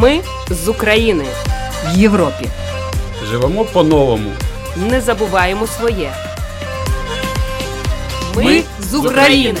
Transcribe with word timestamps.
Ми 0.00 0.20
з 0.50 0.68
України 0.68 1.24
в 1.86 1.98
Європі. 1.98 2.48
Живемо 3.30 3.64
по-новому. 3.64 4.30
Не 4.76 5.00
забуваємо 5.00 5.66
своє. 5.66 6.12
Ми 8.36 8.62
з 8.80 8.94
України. 8.94 9.60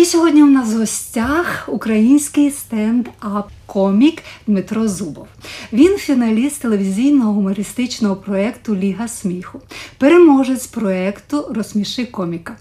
І 0.00 0.04
сьогодні 0.04 0.42
у 0.42 0.46
нас 0.46 0.72
в 0.72 0.78
гостях 0.78 1.64
український 1.68 2.50
стенд-ап-комік 2.50 4.18
Дмитро 4.46 4.88
Зубов. 4.88 5.26
Він 5.72 5.98
фіналіст 5.98 6.62
телевізійного 6.62 7.32
гумористичного 7.32 8.16
проєкту 8.16 8.76
Ліга 8.76 9.08
сміху, 9.08 9.60
переможець 9.98 10.66
проєкту 10.66 11.46
Розсміши 11.54 12.04
коміка. 12.04 12.56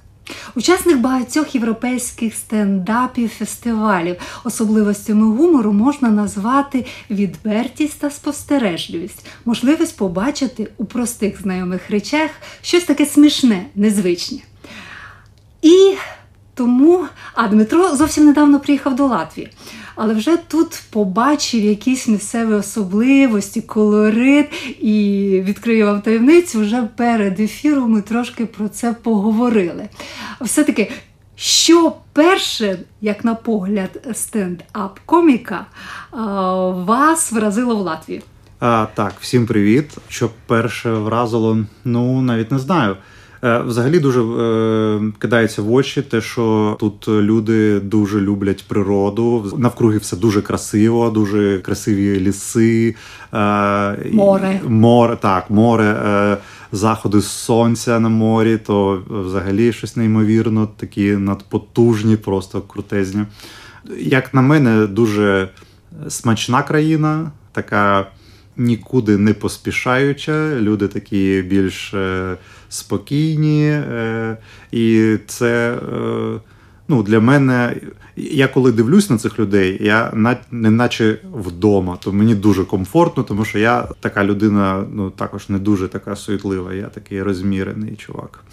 Учасник 0.55 0.97
багатьох 0.97 1.55
європейських 1.55 2.35
стендапів, 2.35 3.29
фестивалів. 3.29 4.15
Особливостями 4.43 5.35
гумору 5.35 5.73
можна 5.73 6.09
назвати 6.09 6.85
відвертість 7.09 7.99
та 7.99 8.09
спостережливість, 8.09 9.25
можливість 9.45 9.97
побачити 9.97 10.71
у 10.77 10.85
простих 10.85 11.41
знайомих 11.41 11.89
речах 11.89 12.29
щось 12.61 12.83
таке 12.83 13.05
смішне, 13.05 13.65
незвичне. 13.75 14.39
І 15.61 15.95
тому, 16.59 17.05
а 17.33 17.47
Дмитро 17.47 17.95
зовсім 17.95 18.25
недавно 18.25 18.59
приїхав 18.59 18.95
до 18.95 19.07
Латвії, 19.07 19.49
але 19.95 20.13
вже 20.13 20.37
тут 20.37 20.83
побачив 20.89 21.63
якісь 21.63 22.07
місцеві 22.07 22.53
особливості, 22.53 23.61
колорит 23.61 24.45
і 24.79 24.93
відкрию 25.45 25.85
вам 25.85 26.01
таємницю. 26.01 26.61
Вже 26.61 26.83
перед 26.95 27.39
ефіром 27.39 27.91
ми 27.91 28.01
трошки 28.01 28.45
про 28.45 28.69
це 28.69 28.95
поговорили. 29.03 29.89
Все-таки, 30.41 30.91
що 31.35 31.95
перше, 32.13 32.79
як 33.01 33.25
на 33.25 33.35
погляд, 33.35 34.07
стенд-ап 34.11 34.89
коміка 35.05 35.65
вас 36.85 37.31
вразило 37.31 37.75
в 37.75 37.79
Латвії? 37.79 38.21
А, 38.59 38.87
Так, 38.93 39.13
всім 39.19 39.47
привіт. 39.47 39.97
Що 40.09 40.29
перше 40.47 40.91
вразило, 40.91 41.57
ну 41.85 42.21
навіть 42.21 42.51
не 42.51 42.59
знаю. 42.59 42.97
Е, 43.43 43.59
взагалі 43.59 43.99
дуже 43.99 44.21
е, 44.21 45.11
кидається 45.19 45.61
в 45.61 45.73
очі, 45.73 46.01
те, 46.01 46.21
що 46.21 46.77
тут 46.79 47.07
люди 47.07 47.79
дуже 47.79 48.21
люблять 48.21 48.65
природу. 48.67 49.53
Навкруги 49.57 49.97
все 49.97 50.17
дуже 50.17 50.41
красиво, 50.41 51.09
дуже 51.09 51.59
красиві 51.59 52.19
ліси, 52.19 52.95
е, 53.33 53.37
море. 54.11 54.61
Море, 54.67 55.17
так, 55.21 55.49
море, 55.49 55.85
е, 55.85 56.37
заходи 56.71 57.21
сонця 57.21 57.99
на 57.99 58.09
морі, 58.09 58.57
то 58.57 59.03
взагалі 59.09 59.73
щось 59.73 59.95
неймовірно, 59.95 60.69
такі 60.77 61.11
надпотужні, 61.11 62.17
просто 62.17 62.61
крутезні. 62.61 63.25
Як 63.99 64.33
на 64.33 64.41
мене, 64.41 64.87
дуже 64.87 65.49
смачна 66.07 66.63
країна, 66.63 67.31
така 67.51 68.07
нікуди 68.59 69.17
не 69.17 69.33
поспішаюча. 69.33 70.55
Люди 70.55 70.87
такі 70.87 71.43
більш 71.47 71.93
е, 71.93 72.37
спокійні. 72.69 73.69
Е, 73.69 74.37
і 74.71 75.17
це 75.27 75.73
е, 75.73 76.39
ну, 76.87 77.03
для 77.03 77.19
мене. 77.19 77.75
Я 78.15 78.47
коли 78.47 78.71
дивлюсь 78.71 79.09
на 79.09 79.17
цих 79.17 79.39
людей, 79.39 79.77
я 79.81 80.11
не 80.51 80.69
наче 80.69 81.17
вдома, 81.33 81.97
то 81.99 82.13
мені 82.13 82.35
дуже 82.35 82.63
комфортно, 82.65 83.23
тому 83.23 83.45
що 83.45 83.59
я 83.59 83.87
така 83.99 84.23
людина, 84.23 84.85
ну 84.91 85.09
також 85.09 85.49
не 85.49 85.59
дуже 85.59 85.87
така 85.87 86.15
суетлива. 86.15 86.73
Я 86.73 86.85
такий 86.85 87.23
розмірений 87.23 87.95
чувак. 87.95 88.43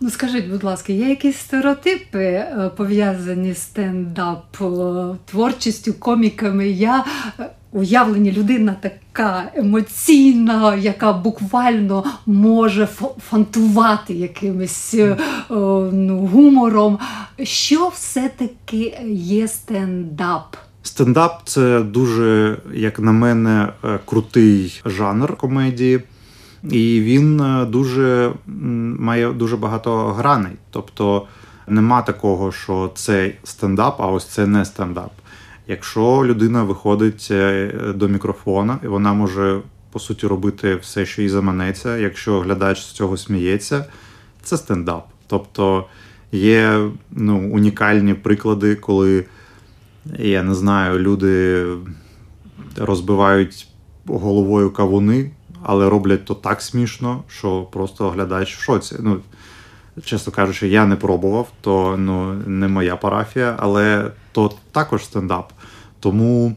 Ну 0.00 0.10
скажіть, 0.10 0.48
будь 0.48 0.64
ласка, 0.64 0.92
є 0.92 1.08
якісь 1.08 1.36
стереотипи 1.36 2.44
пов'язані 2.76 3.52
з 3.52 3.58
стендап 3.58 4.56
творчістю, 5.24 5.92
коміками? 5.92 6.68
Я 6.68 7.04
уявлені 7.74 8.32
людина 8.32 8.76
така 8.80 9.50
емоційна, 9.54 10.74
яка 10.74 11.12
буквально 11.12 12.04
може 12.26 12.88
фантувати 13.30 14.14
якимось 14.14 14.94
е, 14.94 15.16
ну, 15.92 16.28
гумором. 16.32 16.98
Що 17.42 17.88
все-таки 17.88 18.98
є 19.10 19.48
стендап? 19.48 20.56
Стендап 20.82 21.40
це 21.44 21.80
дуже, 21.80 22.58
як 22.74 22.98
на 22.98 23.12
мене, 23.12 23.68
е, 23.84 23.98
крутий 24.04 24.82
жанр 24.84 25.36
комедії. 25.36 26.00
І 26.70 27.00
він 27.00 27.40
е, 27.40 27.64
дуже 27.64 28.32
має 28.98 29.32
дуже 29.32 29.56
багато 29.56 30.06
граней. 30.06 30.52
Тобто 30.70 31.26
нема 31.68 32.02
такого, 32.02 32.52
що 32.52 32.90
це 32.94 33.32
стендап, 33.44 34.00
а 34.00 34.06
ось 34.06 34.26
це 34.26 34.46
не 34.46 34.64
стендап. 34.64 35.10
Якщо 35.68 36.22
людина 36.24 36.62
виходить 36.62 37.28
е, 37.30 37.72
до 37.94 38.08
мікрофона, 38.08 38.78
і 38.84 38.86
вона 38.86 39.12
може 39.12 39.60
по 39.92 39.98
суті 39.98 40.26
робити 40.26 40.76
все, 40.76 41.06
що 41.06 41.22
їй 41.22 41.28
заманеться. 41.28 41.96
Якщо 41.96 42.40
глядач 42.40 42.80
з 42.82 42.92
цього 42.92 43.16
сміється, 43.16 43.84
це 44.42 44.56
стендап. 44.56 45.08
Тобто 45.26 45.86
є 46.32 46.88
ну, 47.10 47.50
унікальні 47.52 48.14
приклади, 48.14 48.74
коли 48.74 49.24
я 50.18 50.42
не 50.42 50.54
знаю, 50.54 50.98
люди 50.98 51.66
розбивають 52.76 53.68
головою 54.06 54.70
кавуни, 54.70 55.30
але 55.62 55.90
роблять 55.90 56.24
то 56.24 56.34
так 56.34 56.62
смішно, 56.62 57.22
що 57.28 57.62
просто 57.62 58.10
глядач 58.10 58.56
в 58.56 58.60
шоці. 58.60 58.96
Ну, 59.00 59.20
Чесно 60.04 60.32
кажучи, 60.32 60.68
я 60.68 60.86
не 60.86 60.96
пробував, 60.96 61.52
то 61.60 61.96
ну, 61.98 62.32
не 62.32 62.68
моя 62.68 62.96
парафія, 62.96 63.56
але 63.58 64.10
то 64.32 64.52
також 64.72 65.04
стендап. 65.04 65.52
Тому 66.04 66.56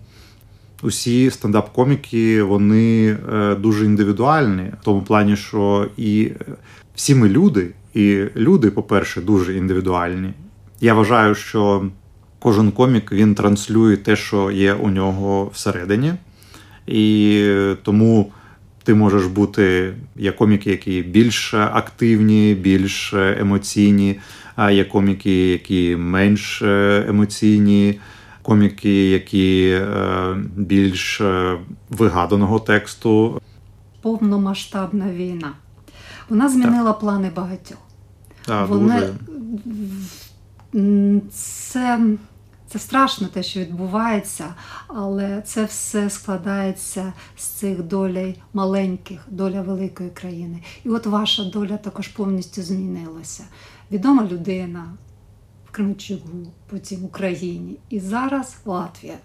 усі 0.82 1.30
стендап-коміки 1.30 2.44
вони 2.44 3.18
е, 3.34 3.56
дуже 3.56 3.86
індивідуальні, 3.86 4.64
в 4.82 4.84
тому 4.84 5.02
плані, 5.02 5.36
що 5.36 5.90
і 5.98 6.32
всі 6.96 7.16
ми 7.16 7.30
люди, 7.30 7.70
і 7.94 8.24
люди, 8.36 8.72
по-перше, 8.72 9.22
дуже 9.22 9.58
індивідуальні. 9.58 10.34
Я 10.82 10.94
вважаю, 10.94 11.36
що 11.36 11.90
кожен 12.40 12.72
комік 12.72 13.12
він 13.12 13.36
транслює 13.36 13.98
те, 13.98 14.16
що 14.16 14.52
є 14.52 14.74
у 14.74 14.90
нього 14.90 15.52
всередині. 15.54 16.14
І 16.88 17.52
тому 17.84 18.32
ти 18.84 18.94
можеш 18.94 19.26
бути 19.26 19.94
є 20.16 20.32
коміки, 20.32 20.70
які 20.70 21.02
більш 21.02 21.54
активні, 21.54 22.56
більш 22.62 23.14
емоційні, 23.14 24.20
а 24.56 24.72
є 24.72 24.84
коміки, 24.84 25.52
які 25.52 25.96
менш 25.96 26.62
емоційні, 27.08 28.00
коміки, 28.48 29.10
які 29.10 29.70
е, 29.70 30.38
більш 30.56 31.22
е, 31.22 31.58
вигаданого 31.90 32.60
тексту. 32.60 33.42
Повномасштабна 34.02 35.12
війна. 35.12 35.54
Вона 36.30 36.50
змінила 36.50 36.92
так. 36.92 37.00
плани 37.00 37.32
багатьох. 37.36 37.78
Так, 38.46 38.70
Вони... 38.70 39.02
дуже. 40.72 41.22
Це 41.32 42.00
це 42.68 42.80
страшно 42.80 43.28
те, 43.28 43.44
що 43.44 43.60
відбувається, 43.60 44.46
але 44.88 45.42
це 45.42 45.66
все 45.66 46.10
складається 46.10 47.14
з 47.38 47.44
цих 47.44 47.84
долей 47.84 48.42
маленьких, 48.54 49.20
доля 49.28 49.62
великої 49.62 50.10
країни. 50.10 50.64
І 50.86 50.90
от 50.90 51.06
ваша 51.06 51.44
доля 51.44 51.78
також 51.78 52.08
повністю 52.08 52.62
змінилася. 52.62 53.44
Відома 53.92 54.24
людина 54.32 54.86
в 55.78 55.80
Кременчугу, 55.80 56.52
потім 56.70 57.06
Україні 57.06 57.76
і 57.90 58.00
зараз 58.00 58.58
Латвія. 58.66 59.18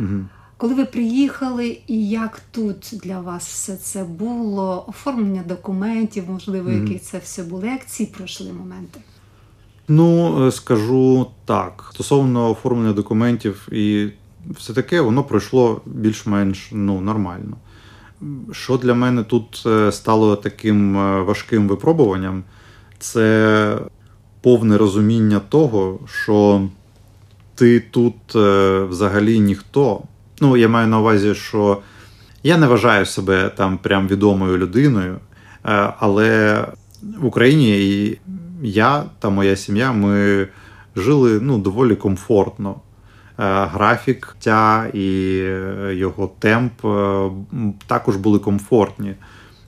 Угу. 0.00 0.24
Коли 0.56 0.74
ви 0.74 0.84
приїхали, 0.84 1.78
і 1.86 2.08
як 2.08 2.40
тут 2.50 2.94
для 3.02 3.20
вас 3.20 3.48
все 3.48 3.76
це 3.76 4.04
було? 4.04 4.84
Оформлення 4.88 5.42
документів, 5.46 6.24
можливо, 6.28 6.70
які 6.70 6.98
це 6.98 7.18
все 7.18 7.42
були? 7.42 7.68
Як 7.68 7.86
ці 7.86 8.06
пройшли 8.06 8.52
моменти? 8.52 9.00
Ну, 9.88 10.46
е, 10.46 10.52
скажу 10.52 11.26
так. 11.44 11.90
Стосовно 11.94 12.50
оформлення 12.50 12.92
документів 12.92 13.68
і 13.72 14.08
все 14.50 14.72
таке, 14.72 15.00
воно 15.00 15.24
пройшло 15.24 15.80
більш-менш 15.86 16.68
ну, 16.72 17.00
нормально. 17.00 17.56
Що 18.52 18.76
для 18.76 18.94
мене 18.94 19.22
тут 19.22 19.62
е, 19.66 19.92
стало 19.92 20.36
таким 20.36 20.96
е, 20.98 21.22
важким 21.22 21.68
випробуванням, 21.68 22.44
це 22.98 23.78
повне 24.40 24.78
розуміння 24.78 25.40
того, 25.48 25.98
що 26.06 26.68
ти 27.54 27.80
тут 27.80 28.36
е, 28.36 28.80
взагалі 28.84 29.40
ніхто. 29.40 30.02
Ну, 30.40 30.56
я 30.56 30.68
маю 30.68 30.88
на 30.88 31.00
увазі, 31.00 31.34
що 31.34 31.78
я 32.42 32.58
не 32.58 32.66
вважаю 32.66 33.06
себе 33.06 33.50
там 33.56 33.78
прям 33.78 34.08
відомою 34.08 34.58
людиною, 34.58 35.14
е, 35.14 35.18
але 35.98 36.64
в 37.20 37.26
Україні 37.26 37.78
і 37.78 38.18
я 38.62 39.04
та 39.18 39.30
моя 39.30 39.56
сім'я 39.56 39.92
ми 39.92 40.48
жили 40.96 41.40
ну, 41.42 41.58
доволі 41.58 41.96
комфортно. 41.96 42.70
Е, 42.70 42.78
Графік 43.64 44.36
тя 44.38 44.86
і 44.94 45.36
його 45.90 46.30
темп 46.38 46.72
також 47.86 48.16
були 48.16 48.38
комфортні. 48.38 49.14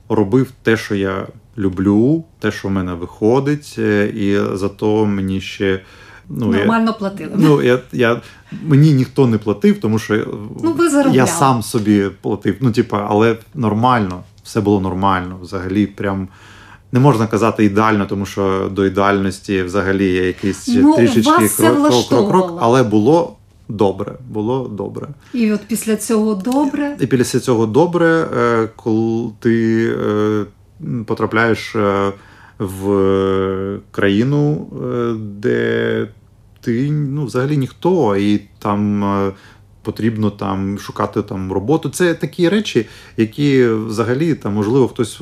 Робив 0.09 0.53
те, 0.63 0.77
що 0.77 0.95
я 0.95 1.27
люблю, 1.59 2.25
те, 2.39 2.51
що 2.53 2.69
в 2.69 2.71
мене 2.71 2.95
виходить, 2.95 3.77
е, 3.79 4.13
і 4.15 4.57
зато 4.57 5.07
мені 5.07 5.41
ще 5.41 5.81
ну, 6.29 6.53
я, 6.53 6.59
Нормально 6.59 6.95
платили. 6.99 7.33
ну, 7.37 7.63
я, 7.63 7.79
я, 7.93 8.21
мені 8.63 8.93
ніхто 8.93 9.27
не 9.27 9.39
платив, 9.39 9.81
тому 9.81 9.99
що 9.99 10.15
е, 10.15 10.27
Ну, 10.63 10.73
ви 10.73 11.11
я 11.13 11.27
сам 11.27 11.63
собі 11.63 12.11
платив. 12.21 12.57
Ну, 12.61 12.73
типа, 12.73 13.07
але 13.11 13.37
нормально, 13.55 14.23
все 14.45 14.61
було 14.61 14.81
нормально. 14.81 15.39
Взагалі, 15.43 15.87
прям 15.87 16.29
не 16.93 17.01
можна 17.01 17.27
казати 17.27 17.65
ідеально, 17.65 18.07
тому 18.07 18.27
що 18.27 18.71
до 18.73 18.87
ідеальності 18.87 19.63
взагалі 19.63 20.13
є 20.13 20.27
якийсь 20.27 20.69
Ну, 20.69 20.97
трішечки 20.97 21.49
крок, 21.57 22.09
крок, 22.09 22.31
крок, 22.31 22.59
але 22.61 22.83
було 22.83 23.37
добре. 23.69 24.13
Було 24.31 24.69
добре. 24.69 25.09
І 25.35 25.53
от 25.53 25.61
після 25.69 25.97
цього 25.97 26.35
добре. 26.35 26.97
І 27.01 27.07
після 27.07 27.41
цього 27.41 27.67
добре, 27.67 28.29
е, 28.37 28.69
коли 28.77 29.31
ти 29.41 29.87
потрапляєш 31.07 31.77
е, 31.77 32.13
в 32.59 33.81
країну, 33.91 34.69
е, 34.73 35.15
де 35.19 36.09
ти 36.61 36.91
ну, 36.91 37.25
взагалі 37.25 37.57
ніхто, 37.57 38.17
і 38.17 38.43
там 38.59 39.05
е, 39.05 39.33
потрібно 39.83 40.31
там 40.31 40.79
шукати 40.79 41.23
там 41.23 41.53
роботу. 41.53 41.89
Це 41.89 42.15
такі 42.15 42.49
речі, 42.49 42.87
які 43.17 43.67
взагалі 43.67 44.35
там, 44.35 44.55
можливо, 44.55 44.89
хтось, 44.89 45.17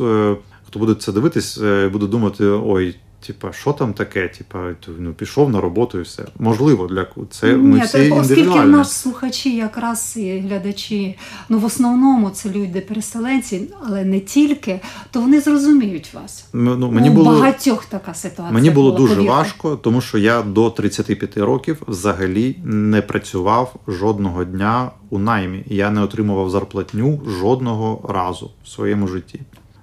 хто 0.67 0.79
буде 0.79 0.95
це 0.95 1.13
дивитись, 1.13 1.59
буде 1.93 2.07
думати: 2.07 2.45
ой. 2.45 2.97
Типа, 3.27 3.53
що 3.53 3.73
там 3.73 3.93
таке? 3.93 4.29
Типа, 4.29 4.59
ну 4.99 5.13
пішов 5.13 5.51
на 5.51 5.61
роботу 5.61 5.99
і 5.99 6.03
все. 6.03 6.23
Можливо, 6.39 6.87
для 6.87 7.07
це 7.31 7.57
ми 7.57 7.79
Ні, 7.79 7.85
всі 7.85 8.11
оскільки 8.11 8.61
в 8.61 8.69
нас 8.69 8.93
слухачі, 8.93 9.57
якраз 9.57 10.17
і 10.17 10.39
глядачі, 10.39 11.19
ну 11.49 11.59
в 11.59 11.65
основному 11.65 12.31
це 12.31 12.51
люди 12.51 12.81
переселенці, 12.81 13.71
але 13.87 14.05
не 14.05 14.21
тільки, 14.21 14.81
то 15.11 15.21
вони 15.21 15.41
зрозуміють 15.41 16.15
вас. 16.15 16.45
Ну, 16.53 16.77
ну, 16.77 16.91
мені 16.91 17.11
У 17.11 17.13
було 17.13 17.31
багатьох 17.31 17.85
така 17.85 18.15
ситуація. 18.15 18.53
Мені 18.55 18.71
було 18.71 18.91
була, 18.91 18.99
дуже 18.99 19.15
повірте. 19.15 19.37
важко, 19.37 19.77
тому 19.77 20.01
що 20.01 20.19
я 20.19 20.43
до 20.43 20.71
35 20.71 21.39
років 21.39 21.83
взагалі 21.89 22.57
не 22.65 23.03
працював 23.03 23.75
жодного 23.89 24.45
дня 24.45 24.91
у 25.11 25.19
наймі. 25.19 25.65
Я 25.67 25.91
не 25.91 26.03
отримував 26.03 26.51
зарплатню 26.51 27.21
жодного 27.41 28.09
разу 28.09 28.51
в 28.65 28.69
своєму 28.69 29.07
житті. 29.07 29.41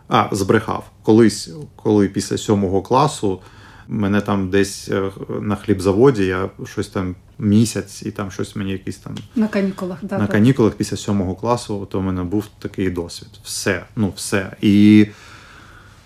А, 0.07 0.29
збрехав. 0.31 0.91
Колись, 1.03 1.49
коли 1.75 2.07
після 2.07 2.37
сьомого 2.37 2.81
класу 2.81 3.39
мене 3.87 4.21
там 4.21 4.49
десь 4.49 4.89
е, 4.89 5.11
на 5.41 5.55
хлібзаводі, 5.55 6.25
я 6.25 6.49
щось 6.65 6.87
там 6.87 7.15
місяць, 7.39 8.03
і 8.03 8.11
там 8.11 8.31
щось 8.31 8.55
мені 8.55 8.71
якийсь 8.71 8.97
там 8.97 9.15
На 9.35 9.47
канікулах. 9.47 9.97
Да, 10.01 10.17
на 10.17 10.21
так. 10.21 10.31
канікулах 10.31 10.73
після 10.73 10.97
сьомого 10.97 11.35
класу, 11.35 11.87
то 11.91 11.99
в 11.99 12.03
мене 12.03 12.23
був 12.23 12.45
такий 12.59 12.89
досвід. 12.89 13.29
Все, 13.43 13.85
ну 13.95 14.13
все. 14.15 14.51
І, 14.61 15.07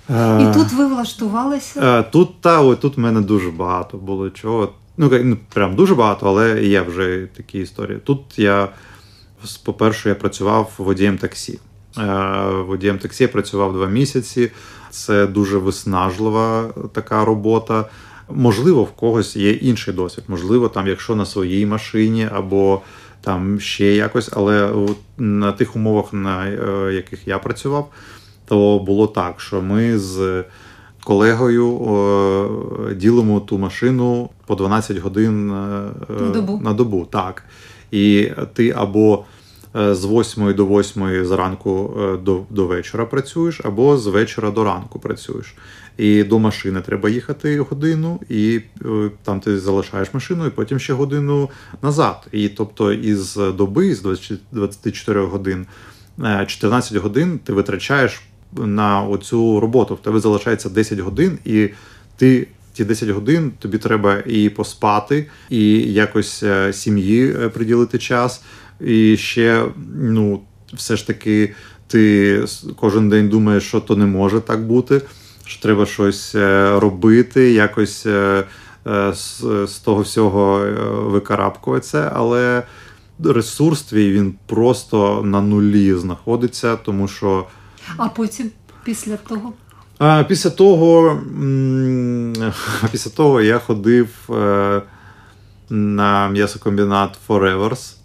е, 0.10 0.42
І 0.42 0.54
тут 0.54 0.72
ви 0.72 0.88
влаштувалися. 0.88 2.00
Е, 2.00 2.04
Тут 2.04 2.42
та 2.42 2.62
ой, 2.62 2.76
тут 2.76 2.98
в 2.98 3.00
мене 3.00 3.22
дуже 3.22 3.52
багато 3.52 3.98
було 3.98 4.30
чого. 4.30 4.74
Ну, 4.98 5.10
ну, 5.24 5.38
прям 5.54 5.76
дуже 5.76 5.96
багато, 5.96 6.28
але 6.28 6.64
є 6.64 6.82
вже 6.82 7.28
такі 7.38 7.60
історії. 7.60 8.00
Тут 8.04 8.40
я, 8.40 8.70
по-перше, 9.64 10.10
я 10.10 10.16
працював 10.16 10.74
водієм 10.78 11.18
таксі. 11.18 11.60
Е, 11.98 12.64
Водієм 12.68 12.98
таксі 12.98 13.24
я 13.24 13.28
працював 13.28 13.74
два 13.74 13.88
місяці. 13.88 14.52
Це 14.90 15.28
дуже 15.28 15.58
виснажлива 15.58 16.74
така 16.94 17.26
робота. 17.26 17.86
Можливо, 18.30 18.84
в 18.84 18.92
когось 18.92 19.36
є 19.36 19.52
інший 19.52 19.94
досвід. 19.94 20.24
Можливо, 20.28 20.70
там, 20.70 20.88
якщо 20.88 21.16
на 21.16 21.26
своїй 21.26 21.66
машині 21.66 22.30
або 22.34 22.82
там 23.22 23.60
ще 23.60 23.96
якось, 23.96 24.30
але 24.34 24.70
на 25.18 25.52
тих 25.52 25.76
умовах, 25.76 26.14
на 26.14 26.48
е, 26.48 26.94
яких 26.94 27.28
я 27.28 27.40
працював, 27.40 27.92
то 28.46 28.80
було 28.80 29.08
так, 29.08 29.42
що 29.42 29.62
ми 29.62 30.00
з 30.00 30.44
колегою 31.04 31.78
е, 32.90 32.96
ділимо 32.96 33.40
ту 33.40 33.58
машину 33.58 34.30
по 34.46 34.56
12 34.56 34.98
годин 34.98 35.48
На 35.48 36.30
добу. 36.34 36.60
на 36.64 36.74
добу. 36.74 37.08
Так. 37.12 37.44
І 37.92 38.32
ти 38.54 38.74
або 38.78 39.24
з 39.74 40.06
8 40.06 40.54
до 40.54 40.66
8 40.66 41.26
зранку 41.26 41.94
е, 42.00 42.18
до, 42.18 42.42
до 42.50 42.68
вечора 42.68 43.06
працюєш, 43.06 43.62
або 43.64 43.98
з 43.98 44.08
вечора 44.08 44.52
до 44.52 44.64
ранку 44.64 45.00
працюєш. 45.00 45.56
І 45.98 46.24
до 46.24 46.40
машини 46.40 46.82
треба 46.82 47.10
їхати 47.10 47.60
годину, 47.60 48.20
і 48.30 48.62
е, 48.86 49.12
там 49.24 49.40
ти 49.40 49.60
залишаєш 49.60 50.14
машину, 50.14 50.46
і 50.46 50.50
потім 50.50 50.80
ще 50.80 50.94
годину 50.94 51.50
назад. 51.82 52.28
І 52.32 52.50
тобто 52.50 52.94
із 52.94 53.36
доби, 53.36 53.96
з 53.96 54.02
20 54.02 54.40
24 54.52 55.26
годин, 55.26 55.66
е, 56.24 56.46
14 56.48 56.98
годин 56.98 57.40
ти 57.44 57.54
витрачаєш 57.54 58.22
на 58.58 59.04
оцю 59.04 59.60
роботу. 59.60 59.96
В 59.96 60.00
тебе 60.00 60.20
залишається 60.20 60.70
10 60.70 61.00
годин, 61.00 61.40
і 61.46 61.70
ти 62.18 62.48
ті 62.74 62.86
10 62.86 63.10
годин 63.10 63.52
тобі 63.60 63.78
треба 63.78 64.18
і 64.26 64.50
поспати, 64.50 65.28
і 65.50 65.94
якось 65.94 66.44
е, 66.44 66.74
сім'ї 66.74 67.36
е, 67.42 67.50
приділити 67.50 67.98
час. 67.98 68.42
І 68.86 69.18
ще, 69.18 69.66
ну, 69.96 70.42
все 70.74 70.96
ж 70.96 71.08
таки, 71.08 71.56
ти 71.88 72.46
кожен 72.76 73.10
день 73.10 73.30
думаєш, 73.30 73.64
що 73.64 73.80
то 73.80 73.96
не 73.96 74.06
може 74.06 74.40
так 74.40 74.68
бути, 74.68 75.02
що 75.46 75.62
треба 75.62 75.86
щось 75.86 76.36
е, 76.36 76.80
робити, 76.80 77.52
якось 77.52 78.06
е, 78.06 78.44
е, 78.88 79.14
з, 79.14 79.44
з 79.68 79.80
того 79.80 80.02
всього 80.02 80.60
викарабкуватися. 81.06 82.12
Але 82.16 82.64
ресурс 83.24 83.82
твій 83.82 84.12
він 84.12 84.36
просто 84.46 85.22
на 85.24 85.42
нулі 85.42 85.94
знаходиться, 85.94 86.76
тому 86.76 87.08
що. 87.08 87.48
А 87.98 88.10
потім, 88.10 88.52
після 88.84 89.18
того, 89.18 89.54
А, 90.00 90.24
після 90.24 90.50
того, 90.50 91.22
після 92.92 93.12
того 93.12 93.42
я 93.42 93.60
ходив 93.60 94.10
на 95.70 96.30
м'ясокомбінат 96.30 97.18
Forevers. 97.28 97.96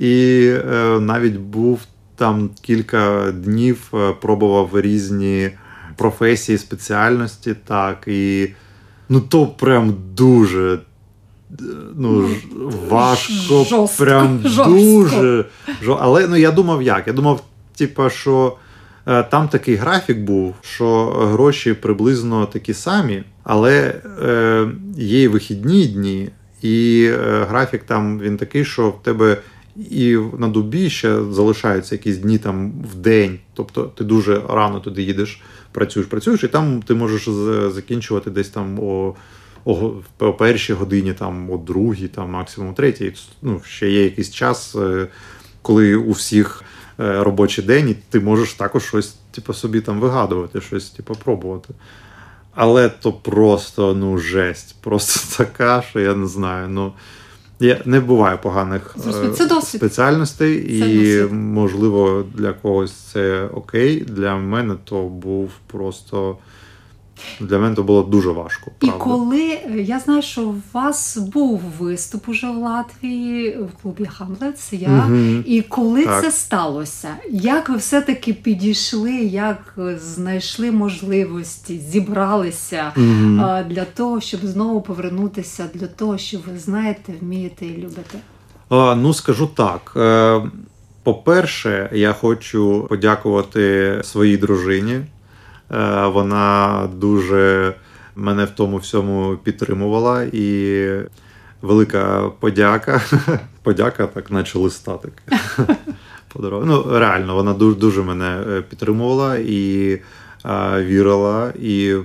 І 0.00 0.46
е, 0.72 1.00
навіть 1.00 1.36
був 1.36 1.80
там 2.16 2.50
кілька 2.62 3.32
днів, 3.32 3.78
е, 3.94 4.12
пробував 4.20 4.80
різні 4.80 5.50
професії, 5.96 6.58
спеціальності, 6.58 7.54
так. 7.66 8.04
І 8.06 8.48
ну 9.08 9.20
то 9.20 9.46
прям 9.46 9.94
дуже. 10.14 10.74
е, 10.74 10.78
Ну, 11.96 12.28
важко, 12.88 13.32
жорстко, 13.64 14.04
прям 14.04 14.40
жорстко. 14.44 14.70
дуже. 14.70 15.44
Але 16.00 16.26
ну, 16.28 16.36
я 16.36 16.50
думав 16.50 16.82
як? 16.82 17.06
Я 17.06 17.12
думав, 17.12 17.44
типа, 17.76 18.10
що 18.10 18.56
е, 19.06 19.22
там 19.22 19.48
такий 19.48 19.74
графік 19.74 20.18
був, 20.18 20.54
що 20.60 21.06
гроші 21.06 21.72
приблизно 21.72 22.46
такі 22.46 22.74
самі, 22.74 23.22
але 23.44 23.94
е, 24.22 24.68
є 24.96 25.22
і 25.22 25.28
вихідні 25.28 25.86
дні, 25.86 26.30
і 26.62 27.04
е, 27.12 27.46
графік 27.48 27.82
там 27.82 28.20
він 28.20 28.36
такий, 28.36 28.64
що 28.64 28.88
в 28.90 29.02
тебе 29.02 29.36
і 29.76 30.18
на 30.38 30.48
добі 30.48 30.90
ще 30.90 31.24
залишаються 31.24 31.94
якісь 31.94 32.16
дні 32.16 32.38
там 32.38 32.72
в 32.92 32.94
день. 32.94 33.38
Тобто 33.54 33.82
ти 33.82 34.04
дуже 34.04 34.42
рано 34.48 34.80
туди 34.80 35.02
їдеш, 35.02 35.42
працюєш, 35.72 36.08
працюєш, 36.08 36.44
і 36.44 36.48
там 36.48 36.82
ти 36.82 36.94
можеш 36.94 37.28
закінчувати 37.72 38.30
десь 38.30 38.48
там 38.48 38.78
о. 38.78 39.14
О, 39.64 39.92
о 40.18 40.32
першій 40.32 40.72
годині, 40.72 41.12
там, 41.12 41.50
о 41.50 41.56
другій, 41.56 42.08
там, 42.08 42.30
максимум 42.30 42.74
третій. 42.74 43.12
Ну, 43.42 43.60
ще 43.64 43.90
є 43.90 44.04
якийсь 44.04 44.30
час, 44.30 44.76
е, 44.76 45.08
коли 45.62 45.94
у 45.94 46.10
всіх 46.10 46.62
е, 47.00 47.24
робочий 47.24 47.64
день, 47.64 47.88
і 47.88 47.96
ти 48.10 48.20
можеш 48.20 48.54
також 48.54 48.84
щось 48.84 49.16
типу, 49.30 49.54
собі 49.54 49.80
там 49.80 50.00
вигадувати, 50.00 50.60
щось 50.60 50.90
типу, 50.90 51.14
пробувати. 51.14 51.74
Але 52.54 52.88
то 52.88 53.12
просто 53.12 53.94
ну, 53.94 54.18
жесть. 54.18 54.76
Просто 54.80 55.36
така, 55.44 55.82
що 55.82 56.00
я 56.00 56.14
не 56.14 56.26
знаю. 56.26 56.68
Ну, 56.68 56.92
Я 57.60 57.80
не 57.84 58.00
буває 58.00 58.36
поганих 58.36 58.96
Це 59.04 59.10
е, 59.44 59.48
досвід. 59.48 59.80
спеціальностей, 59.80 60.62
Це 60.62 60.70
і 60.72 60.80
досвід. 61.20 61.32
можливо 61.32 62.24
для 62.34 62.52
когось 62.52 62.92
це 62.92 63.48
окей. 63.54 64.00
Для 64.00 64.36
мене 64.36 64.74
то 64.84 65.02
був 65.02 65.50
просто 65.66 66.36
для 67.40 67.58
мене 67.58 67.74
то 67.76 67.82
було 67.82 68.02
дуже 68.02 68.30
важко. 68.30 68.70
І 68.80 68.88
коли 68.98 69.58
я 69.76 69.98
знаю, 70.00 70.22
що 70.22 70.42
у 70.42 70.54
вас 70.72 71.16
був 71.18 71.60
виступ 71.78 72.28
уже 72.28 72.46
в 72.46 72.56
Латвії 72.56 73.50
в 73.58 73.82
клубі 73.82 74.04
Хамлетс, 74.06 74.72
я 74.72 74.88
Мгм. 74.88 75.44
і 75.46 75.62
коли 75.62 76.04
Так. 76.04 76.24
це 76.24 76.30
сталося, 76.32 77.08
як 77.30 77.68
ви 77.68 77.76
все-таки 77.76 78.32
підійшли, 78.32 79.12
як 79.24 79.74
е, 79.78 79.98
знайшли 79.98 80.72
можливості, 80.72 81.78
зібралися 81.78 82.92
а, 83.40 83.62
для 83.62 83.84
того, 83.84 84.20
щоб 84.20 84.40
знову 84.46 84.80
повернутися, 84.80 85.64
для 85.74 85.86
того, 85.86 86.18
що 86.18 86.38
ви 86.52 86.58
знаєте, 86.58 87.12
вмієте 87.20 87.66
і 87.66 87.76
любите? 87.76 88.18
А, 88.68 88.94
ну, 88.94 89.14
скажу 89.14 89.46
так. 89.56 89.92
Е, 89.96 90.40
По-перше, 91.02 91.90
я 91.92 92.12
хочу 92.12 92.86
подякувати 92.88 93.94
своїй 94.04 94.36
дружині. 94.36 95.00
Е, 95.72 96.06
Вона 96.06 96.88
дуже 96.96 97.74
мене 98.16 98.44
в 98.44 98.50
тому 98.50 98.76
всьому 98.76 99.36
підтримувала 99.44 100.22
і 100.32 100.86
велика 101.62 102.30
подяка. 102.40 103.02
Подяка, 103.62 104.06
так, 104.06 104.30
наче 104.30 104.58
листа 104.58 104.96
так. 104.96 105.36
Подарував. 106.32 106.66
Ну, 106.66 106.98
реально, 106.98 107.34
вона 107.34 107.54
дуже, 107.54 107.76
дуже 107.76 108.02
мене 108.02 108.42
е, 108.48 108.62
підтримувала 108.62 109.36
і 109.36 109.92
е, 110.44 110.84
вірила, 110.84 111.52
і 111.60 111.96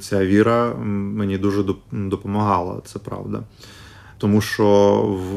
ця 0.00 0.26
віра 0.26 0.74
мені 1.14 1.38
дуже 1.38 1.64
допомагала, 1.92 2.80
це 2.84 2.98
правда. 2.98 3.42
Тому 4.18 4.40
що 4.40 4.66
в, 5.02 5.34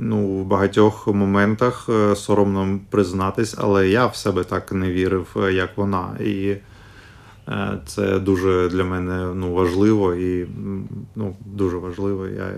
ну, 0.00 0.26
в 0.26 0.44
багатьох 0.44 1.06
моментах 1.06 1.88
соромно 2.14 2.78
признатись, 2.90 3.54
але 3.58 3.88
я 3.88 4.06
в 4.06 4.16
себе 4.16 4.44
так 4.44 4.72
не 4.72 4.92
вірив, 4.92 5.36
як 5.52 5.76
вона. 5.76 6.16
І 6.20 6.56
це 7.86 8.18
дуже 8.18 8.68
для 8.68 8.84
мене 8.84 9.34
ну, 9.34 9.52
важливо 9.52 10.14
і 10.14 10.46
ну, 11.16 11.36
дуже 11.46 11.76
важливо. 11.76 12.26
Я, 12.26 12.52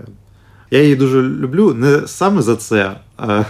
я 0.71 0.81
її 0.81 0.95
дуже 0.95 1.21
люблю 1.21 1.73
не 1.73 2.07
саме 2.07 2.41
за 2.41 2.55
це, 2.55 2.95
е, 3.19 3.45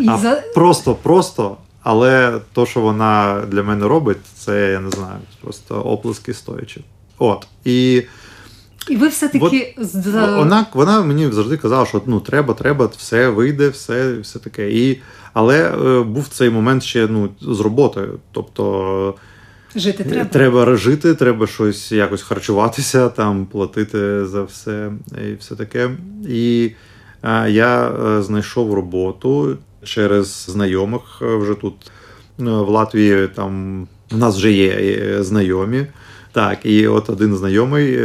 І 0.00 0.08
а 0.08 0.18
за- 0.18 0.42
просто, 0.54 0.94
просто. 0.94 1.56
Але 1.82 2.40
то, 2.52 2.66
що 2.66 2.80
вона 2.80 3.42
для 3.48 3.62
мене 3.62 3.88
робить, 3.88 4.16
це 4.34 4.70
я 4.72 4.80
не 4.80 4.90
знаю, 4.90 5.18
просто 5.42 5.74
оплески 5.74 6.34
стоячи. 6.34 6.80
От. 7.18 7.46
І 7.64 8.02
І 8.88 8.96
ви 8.96 9.08
все-таки 9.08 9.74
за... 9.78 10.36
вона, 10.36 10.66
вона 10.74 11.02
мені 11.02 11.30
завжди 11.30 11.56
казала, 11.56 11.86
що 11.86 12.02
ну 12.06 12.20
треба, 12.20 12.54
треба, 12.54 12.90
все 12.96 13.28
вийде, 13.28 13.68
все, 13.68 14.18
все 14.18 14.38
таке. 14.38 14.70
І, 14.70 15.00
але 15.32 15.70
е, 15.70 16.02
був 16.02 16.28
цей 16.28 16.50
момент 16.50 16.82
ще 16.82 17.08
ну, 17.08 17.28
з 17.40 17.60
роботою. 17.60 18.18
Тобто 18.32 19.14
жити 19.78 20.04
е, 20.06 20.10
треба. 20.10 20.24
треба 20.24 20.76
жити, 20.76 21.14
треба 21.14 21.46
щось 21.46 21.92
якось 21.92 22.22
харчуватися, 22.22 23.08
там 23.08 23.46
платити 23.46 24.26
за 24.26 24.42
все 24.42 24.90
і 25.30 25.34
все 25.34 25.56
таке. 25.56 25.90
І 26.28 26.70
е, 27.22 27.50
я 27.50 27.88
е, 27.88 28.22
знайшов 28.22 28.74
роботу 28.74 29.56
через 29.84 30.46
знайомих 30.48 31.02
вже 31.20 31.54
тут 31.54 31.74
в 32.38 32.68
Латвії. 32.68 33.28
Там 33.28 33.82
у 34.12 34.16
нас 34.16 34.36
вже 34.36 34.52
є 34.52 35.22
знайомі. 35.22 35.86
Так, 36.32 36.58
і 36.62 36.88
от 36.88 37.10
один 37.10 37.36
знайомий 37.36 38.00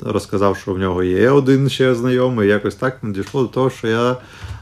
розказав, 0.00 0.56
що 0.56 0.72
в 0.72 0.78
нього 0.78 1.02
є 1.02 1.30
один 1.30 1.68
ще 1.68 1.94
знайомий. 1.94 2.48
Якось 2.48 2.74
так 2.74 2.98
дійшло 3.02 3.42
до 3.42 3.48
того, 3.48 3.70
що 3.70 3.88
я 3.88 4.16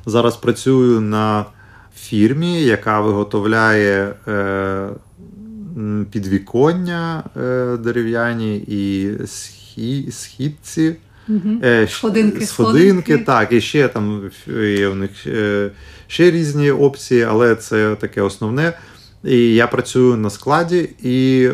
зараз 0.07 0.37
працюю 0.37 1.01
на 1.01 1.45
фірмі, 1.97 2.63
яка 2.63 3.01
виготовляє 3.01 4.15
підвіконня 6.11 7.25
е, 7.37 7.77
дерев'яні 7.77 8.57
і 8.57 9.11
схі, 9.27 10.09
східці. 10.11 10.97
Е, 11.63 11.89
Сходинки, 11.91 12.47
сходинки, 12.47 13.19
так, 13.19 13.53
і 13.53 13.61
ще 13.61 13.89
там 13.89 14.31
є 14.49 14.89
у 14.89 14.95
них 14.95 15.27
е, 15.27 15.71
ще 16.07 16.31
різні 16.31 16.71
опції, 16.71 17.23
але 17.23 17.55
це 17.55 17.95
таке 17.95 18.23
основне. 18.23 18.73
І 19.25 19.55
я 19.55 19.67
працюю 19.67 20.17
на 20.17 20.31
складі, 20.31 20.91
і 21.03 21.49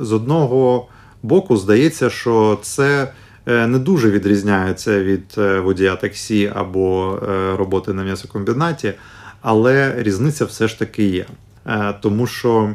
з 0.00 0.12
одного 0.12 0.88
боку 1.22 1.56
здається, 1.56 2.10
що 2.10 2.58
це 2.62 3.12
не 3.46 3.78
дуже 3.78 4.10
відрізняється 4.10 5.02
від 5.02 5.24
водія 5.36 5.96
таксі 5.96 6.52
або 6.54 7.18
роботи 7.58 7.92
на 7.92 8.04
м'ясокомбінаті, 8.04 8.92
але 9.40 9.94
різниця 9.98 10.44
все 10.44 10.68
ж 10.68 10.78
таки 10.78 11.04
є. 11.04 11.26
Тому 12.00 12.26
що 12.26 12.74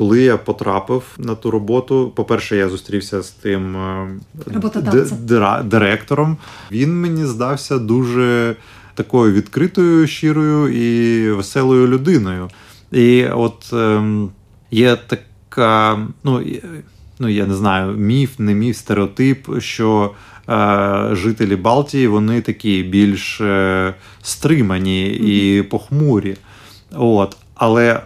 коли 0.00 0.22
я 0.22 0.36
потрапив 0.36 1.02
на 1.18 1.34
ту 1.34 1.50
роботу, 1.50 2.12
по-перше, 2.16 2.56
я 2.56 2.68
зустрівся 2.68 3.22
з 3.22 3.30
тим 3.30 3.76
е, 3.76 4.08
д- 5.12 5.62
директором. 5.64 6.36
Він 6.72 7.00
мені 7.00 7.26
здався 7.26 7.78
дуже 7.78 8.56
такою 8.94 9.32
відкритою, 9.32 10.06
щирою 10.06 10.68
і 10.68 11.30
веселою 11.32 11.86
людиною. 11.88 12.48
І 12.92 13.26
от 13.26 13.70
ем, 13.72 14.30
є 14.70 14.96
така, 14.96 15.98
ну, 16.24 16.42
ну 17.18 17.28
я 17.28 17.46
не 17.46 17.54
знаю, 17.54 17.96
міф, 17.96 18.38
не 18.38 18.54
міф, 18.54 18.76
стереотип, 18.76 19.60
що 19.60 20.10
е, 20.48 21.08
жителі 21.12 21.56
Балтії 21.56 22.06
вони 22.06 22.40
такі 22.40 22.82
більш 22.82 23.40
е, 23.40 23.94
стримані 24.22 25.06
і 25.06 25.62
похмурі. 25.62 26.36
От. 26.92 27.36
Але 27.54 28.00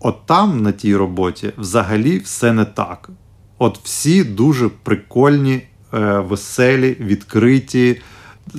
от 0.00 0.26
там, 0.26 0.62
на 0.62 0.72
тій 0.72 0.96
роботі, 0.96 1.52
взагалі 1.58 2.18
все 2.18 2.52
не 2.52 2.64
так. 2.64 3.10
От 3.58 3.80
всі 3.84 4.24
дуже 4.24 4.68
прикольні, 4.68 5.62
е, 5.94 6.18
веселі, 6.18 6.96
відкриті. 7.00 8.00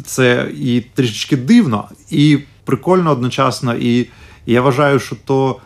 Це 0.05 0.51
і 0.53 0.81
трішечки 0.95 1.37
дивно, 1.37 1.89
і 2.09 2.39
прикольно 2.65 3.11
одночасно. 3.11 3.75
І 3.75 4.09
я 4.45 4.61
вважаю, 4.61 4.99
що 4.99 5.15
то 5.25 5.59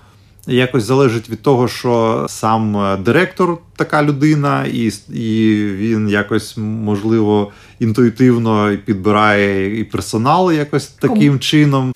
якось 0.47 0.83
залежить 0.83 1.29
від 1.29 1.41
того, 1.41 1.67
що 1.67 2.25
сам 2.29 2.77
е, 2.77 2.97
директор 2.97 3.57
така 3.75 4.03
людина, 4.03 4.65
і, 4.65 4.91
і 5.13 5.65
він 5.75 6.09
якось, 6.09 6.57
можливо, 6.57 7.51
інтуїтивно 7.79 8.77
підбирає 8.85 9.79
і 9.79 9.83
персонал 9.83 10.51
якось 10.51 10.87
таким 10.87 11.39
чином. 11.39 11.93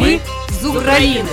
Ми 0.00 0.18
України. 0.76 1.28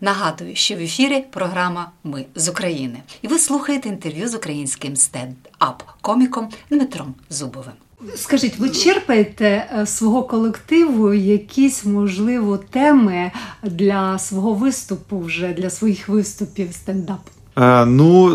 Нагадую, 0.00 0.56
що 0.56 0.74
в 0.74 0.78
ефірі 0.78 1.24
програма 1.30 1.90
Ми 2.04 2.24
з 2.34 2.48
України. 2.48 3.02
І 3.22 3.28
ви 3.28 3.38
слухаєте 3.38 3.88
інтерв'ю 3.88 4.28
з 4.28 4.34
українським 4.34 4.94
стенд-ап-коміком 4.94 6.44
Дмитром 6.70 7.14
Зубовим. 7.30 7.72
Скажіть, 8.14 8.58
ви 8.58 8.70
черпаєте 8.70 9.70
е, 9.78 9.86
свого 9.86 10.22
колективу 10.22 11.14
якісь, 11.14 11.84
можливо, 11.84 12.56
теми 12.56 13.30
для 13.62 14.18
свого 14.18 14.54
виступу 14.54 15.18
вже 15.20 15.48
для 15.48 15.70
своїх 15.70 16.08
виступів 16.08 16.72
стендап? 16.72 17.20
Е, 17.58 17.86
ну, 17.86 18.26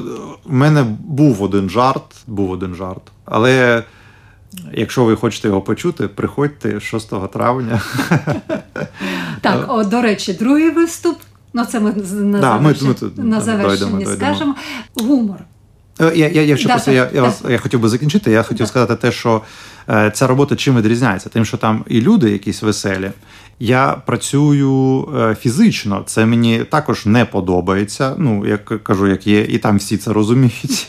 в 0.45 0.53
мене 0.53 0.83
був 0.99 1.43
один 1.43 1.69
жарт, 1.69 2.15
був 2.27 2.51
один 2.51 2.75
жарт. 2.75 3.01
Але 3.25 3.83
якщо 4.73 5.05
ви 5.05 5.15
хочете 5.15 5.47
його 5.47 5.61
почути, 5.61 6.07
приходьте 6.07 6.79
6 6.79 7.09
травня. 7.33 7.81
Так, 9.41 9.65
о, 9.67 9.83
до 9.83 10.01
речі, 10.01 10.33
другий 10.33 10.69
виступ. 10.69 11.17
Ну, 11.53 11.65
це 11.65 11.79
ми 11.79 11.93
на, 12.11 12.39
Да, 12.39 12.59
ми- 12.59 12.73
завершенні, 12.73 13.11
ми 13.17 13.23
на 13.23 13.41
завершення 13.41 13.67
дойдемо, 13.77 13.97
дойдемо. 14.05 14.15
скажемо. 14.15 14.55
Гумор. 14.95 15.37
Е, 16.01 16.11
Я, 16.15 16.27
я, 16.29 16.41
якщо 16.41 16.67
Да, 16.67 16.73
просто 16.73 16.91
я, 16.91 17.09
я, 17.13 17.21
вас, 17.21 17.41
я 17.49 17.57
хотів 17.57 17.79
би 17.79 17.89
закінчити, 17.89 18.31
я 18.31 18.43
хотів 18.43 18.67
сказати 18.67 18.95
те, 18.95 19.11
що 19.11 19.41
е, 19.89 20.11
ця 20.15 20.27
робота 20.27 20.55
чим 20.55 20.77
відрізняється? 20.77 21.29
Тим, 21.29 21.45
що 21.45 21.57
там 21.57 21.85
і 21.87 22.01
люди 22.01 22.31
якісь 22.31 22.61
веселі. 22.61 23.11
Я 23.59 24.01
працюю 24.05 25.07
е, 25.17 25.35
фізично, 25.35 26.03
це 26.05 26.25
мені 26.25 26.63
також 26.63 27.05
не 27.05 27.25
подобається. 27.25 28.15
Ну, 28.17 28.47
як 28.47 28.83
кажу, 28.83 29.07
як 29.07 29.27
є, 29.27 29.41
і 29.41 29.57
там 29.57 29.77
всі 29.77 29.97
це 29.97 30.13
розуміють. 30.13 30.87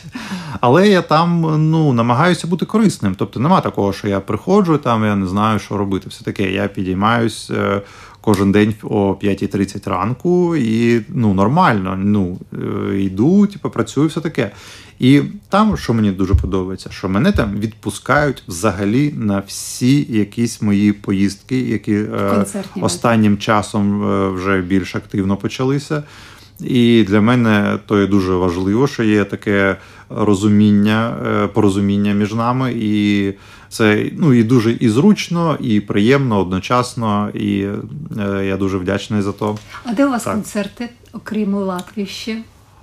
Але 0.61 0.89
я 0.89 1.01
там 1.01 1.41
ну, 1.71 1.93
намагаюся 1.93 2.47
бути 2.47 2.65
корисним. 2.65 3.15
Тобто 3.15 3.39
нема 3.39 3.61
такого, 3.61 3.93
що 3.93 4.07
я 4.07 4.19
приходжу, 4.19 4.79
там 4.83 5.05
я 5.05 5.15
не 5.15 5.27
знаю, 5.27 5.59
що 5.59 5.77
робити. 5.77 6.09
Все 6.09 6.23
таке, 6.23 6.51
я 6.51 6.67
підіймаюсь 6.67 7.51
е, 7.51 7.81
кожен 8.21 8.51
день 8.51 8.73
о 8.83 9.11
5.30 9.11 9.89
ранку 9.89 10.55
і 10.55 11.01
ну, 11.09 11.33
нормально. 11.33 11.95
Ну, 11.97 12.37
е, 12.53 12.99
йду, 13.01 13.47
типу, 13.47 13.69
працюю, 13.69 14.07
все 14.07 14.21
таке. 14.21 14.51
І 14.99 15.21
там, 15.49 15.77
що 15.77 15.93
мені 15.93 16.11
дуже 16.11 16.35
подобається, 16.35 16.89
що 16.91 17.09
мене 17.09 17.31
там 17.31 17.59
відпускають 17.59 18.43
взагалі 18.47 19.13
на 19.17 19.39
всі 19.39 20.07
якісь 20.09 20.61
мої 20.61 20.93
поїздки, 20.93 21.59
які 21.59 21.93
е, 21.93 22.45
останнім 22.81 23.37
часом 23.37 24.03
е, 24.03 24.29
вже 24.29 24.61
більш 24.61 24.95
активно 24.95 25.37
почалися. 25.37 26.03
І 26.59 27.05
для 27.07 27.21
мене 27.21 27.79
то 27.85 28.01
є 28.01 28.07
дуже 28.07 28.33
важливо, 28.33 28.87
що 28.87 29.03
є 29.03 29.23
таке 29.23 29.77
розуміння, 30.09 31.17
е, 31.27 31.47
порозуміння 31.47 32.13
між 32.13 32.33
нами, 32.33 32.73
і 32.75 33.33
це 33.69 34.11
ну 34.17 34.33
і 34.33 34.43
дуже 34.43 34.71
і 34.71 34.89
зручно, 34.89 35.57
і 35.59 35.79
приємно 35.79 36.39
одночасно. 36.39 37.29
І 37.33 37.67
е, 38.19 38.45
я 38.45 38.57
дуже 38.57 38.77
вдячний 38.77 39.21
за 39.21 39.31
то. 39.31 39.57
А 39.83 39.93
де 39.93 40.05
у 40.05 40.09
вас 40.09 40.23
Так. 40.23 40.33
концерти, 40.33 40.89
окрім 41.13 41.53
Латвії 41.53 42.07
ще? 42.07 42.37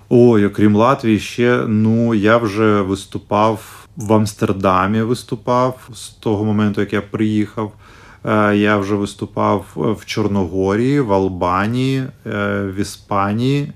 Ой, 0.08 0.46
окрім 0.46 0.76
Латвії, 0.76 1.18
ще 1.18 1.64
ну 1.66 2.14
я 2.14 2.36
вже 2.36 2.80
виступав 2.80 3.86
в 3.96 4.12
Амстердамі. 4.12 5.02
Виступав 5.02 5.88
з 5.94 6.08
того 6.08 6.44
моменту, 6.44 6.80
як 6.80 6.92
я 6.92 7.02
приїхав. 7.02 7.72
Е, 8.24 8.56
Я 8.56 8.76
вже 8.76 8.94
виступав 8.94 9.66
в 9.74 10.04
Чорногорії, 10.04 11.00
в 11.00 11.12
Албанії, 11.12 11.98
е, 12.26 12.62
в 12.62 12.80
Іспанії. 12.80 13.72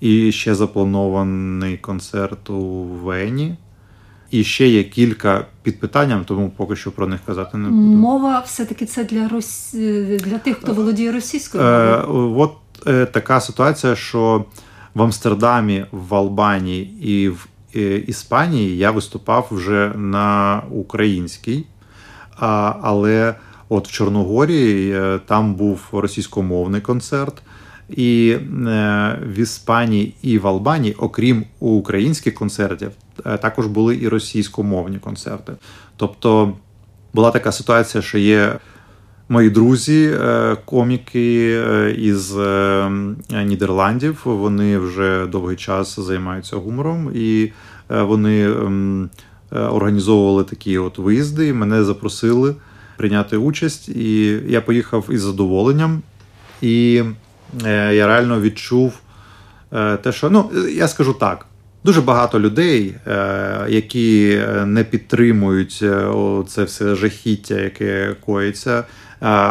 І 0.00 0.32
ще 0.32 0.54
запланований 0.54 1.76
концерт 1.76 2.50
у 2.50 2.82
Вені. 2.82 3.56
І 4.30 4.44
ще 4.44 4.68
є 4.68 4.84
кілька 4.84 5.46
під 5.62 5.80
питанням, 5.80 6.24
тому 6.24 6.52
поки 6.56 6.76
що 6.76 6.92
про 6.92 7.06
них 7.06 7.20
казати 7.26 7.58
не 7.58 7.68
буду. 7.68 7.82
Мова 7.82 8.42
все-таки 8.46 8.86
це 8.86 9.04
для 9.04 9.28
Рос... 9.28 9.74
для 10.24 10.38
тих, 10.38 10.56
хто 10.56 10.72
володіє 10.72 11.12
російською 11.12 11.64
Е, 11.64 12.02
от 12.36 12.52
е, 12.86 13.06
така 13.06 13.40
ситуація, 13.40 13.94
що 13.94 14.44
в 14.94 15.02
Амстердамі, 15.02 15.84
в 15.92 16.14
Албанії 16.14 16.98
і 17.00 17.28
в 17.28 17.48
Іспанії 18.06 18.78
я 18.78 18.90
виступав 18.90 19.48
вже 19.50 19.92
на 19.96 20.62
українській, 20.70 21.64
але 22.82 23.34
от 23.68 23.88
в 23.88 23.92
Чорногорії 23.92 24.92
е, 24.92 25.20
там 25.26 25.54
був 25.54 25.80
російськомовний 25.92 26.80
концерт. 26.80 27.42
І 27.88 28.30
е, 28.30 29.18
в 29.26 29.38
Іспанії 29.38 30.14
і 30.22 30.38
в 30.38 30.46
Албанії, 30.46 30.94
окрім 30.94 31.44
українських 31.60 32.34
концертів, 32.34 32.90
е, 33.26 33.36
також 33.36 33.66
були 33.66 33.96
і 33.96 34.08
російськомовні 34.08 34.98
концерти. 34.98 35.52
Тобто 35.96 36.52
була 37.14 37.30
така 37.30 37.52
ситуація, 37.52 38.02
що 38.02 38.18
є 38.18 38.58
мої 39.32 39.50
друзі, 39.50 40.10
е, 40.14 40.56
коміки 40.64 41.62
е, 41.68 41.94
із 41.98 42.36
е, 42.36 42.90
Нідерландів. 43.30 44.20
Вони 44.24 44.78
вже 44.78 45.26
довгий 45.26 45.56
час 45.56 46.00
займаються 46.00 46.56
гумором, 46.56 47.10
і 47.14 47.52
вони 47.88 48.48
організовували 49.50 50.44
такі 50.44 50.78
от 50.78 50.98
виїзди. 50.98 51.48
і 51.48 51.52
Мене 51.52 51.84
запросили 51.84 52.54
прийняти 52.96 53.36
участь, 53.36 53.88
і 53.88 54.40
я 54.46 54.60
поїхав 54.60 55.08
із 55.10 55.22
задоволенням. 55.22 56.02
І 56.60 57.02
я 57.64 58.06
реально 58.06 58.40
відчув 58.40 58.92
те, 60.02 60.12
що 60.12 60.30
ну 60.30 60.50
я 60.70 60.88
скажу 60.88 61.12
так. 61.12 61.46
Дуже 61.84 62.00
багато 62.00 62.40
людей, 62.40 62.94
які 63.68 64.40
не 64.64 64.84
підтримують 64.84 65.84
це 66.48 66.64
все 66.64 66.94
жахіття, 66.94 67.54
яке 67.54 68.16
коїться, 68.26 68.84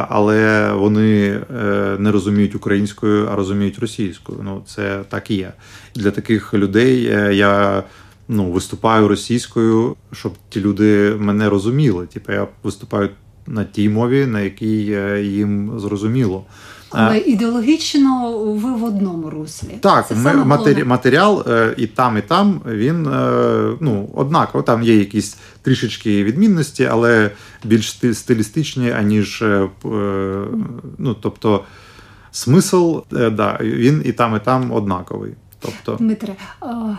але 0.09 0.71
вони 0.73 1.41
е, 1.59 1.95
не 1.99 2.11
розуміють 2.11 2.55
українською, 2.55 3.29
а 3.31 3.35
розуміють 3.35 3.79
російською. 3.79 4.39
Ну 4.43 4.61
це 4.65 4.99
так 5.09 5.31
і 5.31 5.35
є. 5.35 5.53
Для 5.95 6.11
таких 6.11 6.53
людей 6.53 7.05
е, 7.05 7.33
я 7.33 7.83
ну, 8.27 8.51
виступаю 8.51 9.07
російською, 9.07 9.95
щоб 10.11 10.33
ті 10.49 10.61
люди 10.61 11.15
мене 11.19 11.49
розуміли. 11.49 12.05
Типу 12.05 12.31
я 12.31 12.47
виступаю 12.63 13.09
на 13.47 13.63
тій 13.63 13.89
мові, 13.89 14.25
на 14.25 14.41
якій 14.41 14.91
е, 14.91 15.23
їм 15.23 15.79
зрозуміло. 15.79 16.43
Але 16.89 17.17
ідеологічно 17.17 18.31
ви 18.41 18.73
в 18.73 18.83
одному 18.83 19.29
руслі. 19.29 19.77
Так, 19.81 20.07
Це 20.07 20.15
ми, 20.15 20.33
матері, 20.33 20.83
матеріал 20.83 21.45
і 21.77 21.87
там, 21.87 22.17
і 22.17 22.21
там 22.21 22.61
він 22.65 23.03
ну, 23.79 24.09
однаково. 24.15 24.63
Там 24.63 24.83
є 24.83 24.97
якісь 24.97 25.37
трішечки 25.61 26.23
відмінності, 26.23 26.85
але 26.85 27.31
більш 27.63 27.99
стилістичні, 28.13 28.91
аніж 28.91 29.41
е, 29.41 29.69
е, 29.85 30.45
ну, 30.97 31.13
тобто 31.13 31.63
смисл, 32.31 32.97
е, 33.13 33.29
да, 33.29 33.57
він 33.61 34.01
і 34.05 34.11
там, 34.11 34.35
і 34.35 34.39
там 34.39 34.71
однаковий. 34.71 35.33
Тобто, 35.59 35.95
Дмитре, 35.95 36.35
а, 36.61 36.93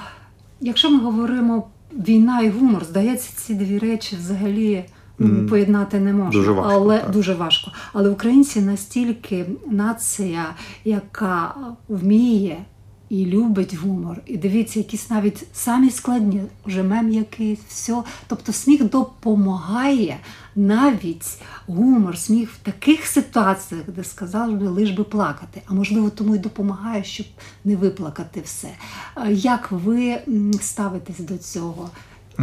якщо 0.60 0.90
ми 0.90 1.00
говоримо 1.00 1.68
війна 1.92 2.40
і 2.40 2.50
гумор, 2.50 2.84
здається, 2.84 3.32
ці 3.36 3.54
дві 3.54 3.78
речі 3.78 4.16
взагалі 4.16 4.84
ну, 5.18 5.48
поєднати 5.48 6.00
не 6.00 6.12
можна. 6.12 6.30
дуже 6.30 6.52
важко, 6.52 6.72
але 6.74 6.98
так. 6.98 7.10
дуже 7.10 7.34
важко. 7.34 7.70
Але 7.92 8.10
українці 8.10 8.60
настільки 8.60 9.46
нація, 9.70 10.46
яка 10.84 11.54
вміє. 11.88 12.64
І 13.12 13.26
любить 13.26 13.74
гумор, 13.74 14.16
і 14.26 14.36
дивіться, 14.36 14.78
якісь 14.78 15.10
навіть 15.10 15.46
самі 15.52 15.90
складні, 15.90 16.42
вже 16.66 16.82
мем 16.82 17.12
якийсь, 17.12 17.58
все. 17.68 18.02
Тобто 18.26 18.52
сміх 18.52 18.84
допомагає 18.84 20.16
навіть 20.56 21.38
гумор, 21.66 22.18
сміх 22.18 22.50
в 22.50 22.58
таких 22.58 23.06
ситуаціях, 23.06 23.84
де 23.88 24.04
сказали 24.04 24.54
би, 24.54 24.68
лиш 24.68 24.90
би 24.90 25.04
плакати. 25.04 25.62
А 25.66 25.74
можливо, 25.74 26.10
тому 26.10 26.34
й 26.34 26.38
допомагає, 26.38 27.04
щоб 27.04 27.26
не 27.64 27.76
виплакати 27.76 28.40
все. 28.44 28.68
Е, 29.16 29.32
Як 29.32 29.72
ви 29.72 30.18
ставитесь 30.60 31.20
до 31.20 31.38
цього? 31.38 31.90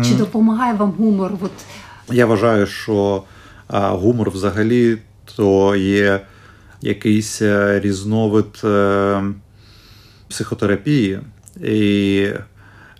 Чи 0.03 0.13
допомагає 0.15 0.73
вам 0.73 0.91
гумор? 0.91 1.33
От 1.41 1.51
я 2.11 2.25
вважаю, 2.25 2.67
що 2.67 3.23
а, 3.67 3.89
гумор 3.89 4.29
взагалі 4.29 4.97
то 5.35 5.75
є 5.75 6.21
якийсь 6.81 7.41
е, 7.41 7.79
різновид 7.79 8.61
е, 8.63 9.23
психотерапії. 10.29 11.19
І 11.63 12.27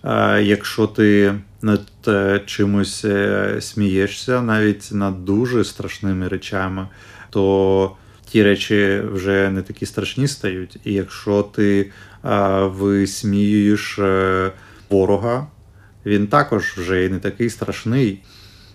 е, 0.04 0.42
якщо 0.42 0.86
ти 0.86 1.34
над 1.62 1.86
е, 2.08 2.40
чимось 2.46 3.04
е, 3.04 3.56
смієшся, 3.60 4.42
навіть 4.42 4.88
над 4.92 5.24
дуже 5.24 5.64
страшними 5.64 6.28
речами, 6.28 6.88
то 7.30 7.96
ті 8.24 8.42
речі 8.42 9.02
вже 9.12 9.50
не 9.50 9.62
такі 9.62 9.86
страшні 9.86 10.28
стають. 10.28 10.76
І 10.84 10.92
якщо 10.92 11.42
ти 11.42 11.90
висміюєш 12.62 14.00
ворога, 14.90 15.46
він 16.06 16.26
також 16.26 16.64
вже 16.64 17.04
і 17.04 17.08
не 17.08 17.18
такий 17.18 17.50
страшний. 17.50 18.22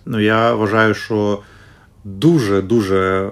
Ну, 0.06 0.20
я 0.20 0.54
вважаю, 0.54 0.94
що 0.94 1.42
дуже 2.04 2.62
дуже 2.62 3.30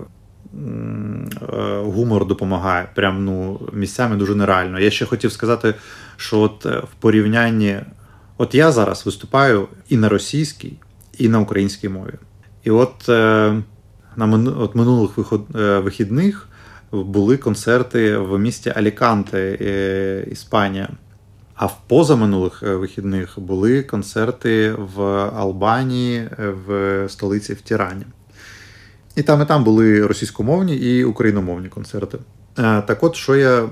гумор 1.84 2.26
допомагає. 2.26 2.88
Прям 2.94 3.24
ну, 3.24 3.60
місцями 3.72 4.16
дуже 4.16 4.34
нереально. 4.34 4.80
Я 4.80 4.90
ще 4.90 5.06
хотів 5.06 5.32
сказати, 5.32 5.74
що 6.16 6.40
от 6.40 6.66
е, 6.66 6.78
в 6.78 6.94
порівнянні, 7.00 7.80
от 8.38 8.54
я 8.54 8.72
зараз 8.72 9.06
виступаю 9.06 9.68
і 9.88 9.96
на 9.96 10.08
російській, 10.08 10.72
і 11.18 11.28
на 11.28 11.40
українській 11.40 11.88
мові. 11.88 12.14
І 12.64 12.70
от 12.70 13.08
е, 13.08 13.62
на 14.16 14.54
от 14.58 14.74
минулих 14.74 15.10
е, 15.54 15.78
вихідних 15.78 16.48
були 16.92 17.36
концерти 17.36 18.16
в 18.16 18.38
місті 18.38 18.72
Аліканте, 18.76 19.58
е, 19.60 20.26
Іспанія. 20.30 20.88
А 21.54 21.66
в 21.66 21.78
позаминулих 21.86 22.62
е, 22.62 22.76
вихідних 22.76 23.40
були 23.40 23.82
концерти 23.82 24.72
в 24.72 25.02
Албанії, 25.36 26.18
е, 26.18 26.48
в 26.66 27.08
столиці 27.08 27.54
в 27.54 27.60
Тірані. 27.60 28.04
І 29.16 29.22
там, 29.22 29.42
і 29.42 29.44
там 29.44 29.64
були 29.64 30.07
російськомовні 30.07 30.77
і 30.77 31.05
україномовні 31.05 31.68
концерти. 31.68 32.18
Е, 32.59 32.83
Так 32.83 33.03
от, 33.03 33.16
що 33.16 33.37
я 33.37 33.68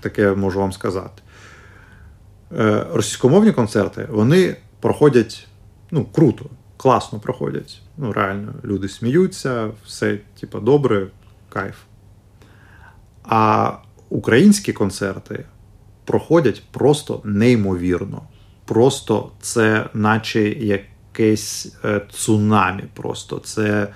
таке 0.00 0.34
можу 0.34 0.60
вам 0.60 0.72
сказати? 0.72 1.22
Е, 2.58 2.86
Російськомовні 2.92 3.52
концерти 3.52 4.08
вони 4.10 4.56
проходять 4.80 5.48
ну, 5.90 6.04
круто, 6.04 6.44
класно 6.76 7.18
проходять. 7.18 7.82
Ну, 7.96 8.12
реально, 8.12 8.54
люди 8.64 8.88
сміються, 8.88 9.70
все, 9.86 10.18
типу, 10.40 10.60
добре, 10.60 11.06
кайф. 11.48 11.76
А 13.22 13.72
українські 14.08 14.72
концерти 14.72 15.44
проходять 16.04 16.62
просто 16.70 17.20
неймовірно. 17.24 18.22
Просто 18.64 19.30
це, 19.40 19.86
наче 19.94 20.42
якесь 20.48 21.76
е, 21.84 22.00
цунамі. 22.12 22.84
Просто 22.94 23.38
це, 23.38 23.88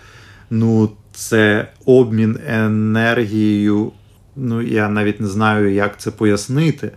ну, 0.55 0.91
це 1.13 1.69
обмін 1.85 2.39
енергією. 2.47 3.93
Ну, 4.37 4.63
я 4.63 4.89
навіть 4.89 5.21
не 5.21 5.27
знаю, 5.27 5.73
як 5.73 6.01
це 6.01 6.11
пояснити. 6.11 6.91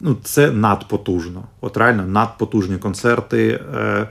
Ну, 0.00 0.16
це 0.24 0.50
надпотужно. 0.50 1.44
От 1.60 1.76
реально 1.76 2.06
надпотужні 2.06 2.76
концерти. 2.76 3.60
Е, 3.74 4.08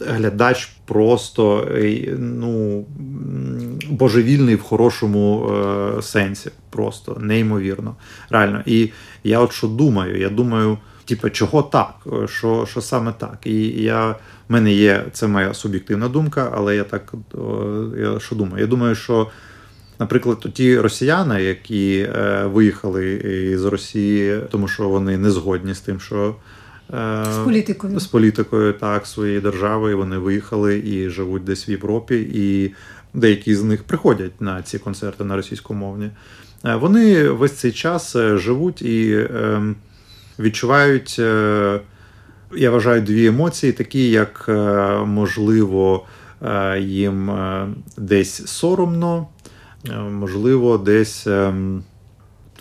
глядач 0.00 0.70
просто 0.84 1.68
е, 1.70 2.16
ну, 2.18 2.84
божевільний 3.90 4.54
в 4.54 4.62
хорошому 4.62 5.50
е, 5.50 6.02
сенсі. 6.02 6.50
Просто 6.70 7.16
неймовірно. 7.20 7.94
Реально. 8.30 8.62
І 8.66 8.90
я 9.24 9.40
от 9.40 9.52
що 9.52 9.66
думаю, 9.66 10.20
я 10.20 10.28
думаю, 10.28 10.78
типу, 11.06 11.30
чого 11.30 11.62
так? 11.62 11.94
Е, 12.06 12.28
Що, 12.28 12.66
що 12.70 12.80
саме 12.80 13.12
так? 13.18 13.38
І 13.44 13.82
я, 13.82 14.06
в 14.08 14.16
мене 14.48 14.72
є, 14.72 15.04
це 15.12 15.26
моя 15.26 15.54
суб'єктивна 15.54 16.08
думка, 16.08 16.52
але 16.56 16.76
я 16.76 16.84
так 16.84 17.14
я 17.98 18.20
що 18.20 18.36
думаю? 18.36 18.60
Я 18.60 18.66
думаю, 18.66 18.94
що 18.94 19.28
Наприклад, 19.98 20.46
ті 20.54 20.80
росіяни, 20.80 21.42
які 21.42 21.98
е, 21.98 22.44
виїхали 22.46 23.20
з 23.58 23.64
Росії, 23.64 24.40
тому 24.50 24.68
що 24.68 24.88
вони 24.88 25.18
не 25.18 25.30
згодні 25.30 25.74
з 25.74 25.80
тим, 25.80 26.00
що 26.00 26.36
е, 26.94 27.24
з 27.34 27.44
політикою 27.44 28.00
з 28.00 28.06
політикою 28.06 28.72
так 28.72 29.06
своєї 29.06 29.40
держави, 29.40 29.94
вони 29.94 30.18
виїхали 30.18 30.78
і 30.78 31.10
живуть 31.10 31.44
десь 31.44 31.68
в 31.68 31.70
Європі, 31.70 32.30
і 32.34 32.74
деякі 33.14 33.54
з 33.54 33.62
них 33.62 33.84
приходять 33.84 34.40
на 34.40 34.62
ці 34.62 34.78
концерти 34.78 35.24
на 35.24 35.36
російськомовні. 35.36 36.10
Е, 36.64 36.74
вони 36.76 37.28
весь 37.28 37.52
цей 37.52 37.72
час 37.72 38.16
е, 38.16 38.38
живуть 38.38 38.82
і 38.82 39.12
е, 39.12 39.62
відчувають, 40.38 41.16
е, 41.18 41.80
я 42.56 42.70
вважаю, 42.70 43.02
дві 43.02 43.26
емоції, 43.26 43.72
такі 43.72 44.10
як 44.10 44.46
е, 44.48 44.54
можливо 45.04 46.06
їм 46.78 47.30
десь 47.96 48.46
соромно. 48.46 49.26
Е, 49.90 49.98
можливо, 49.98 50.78
десь 50.78 51.26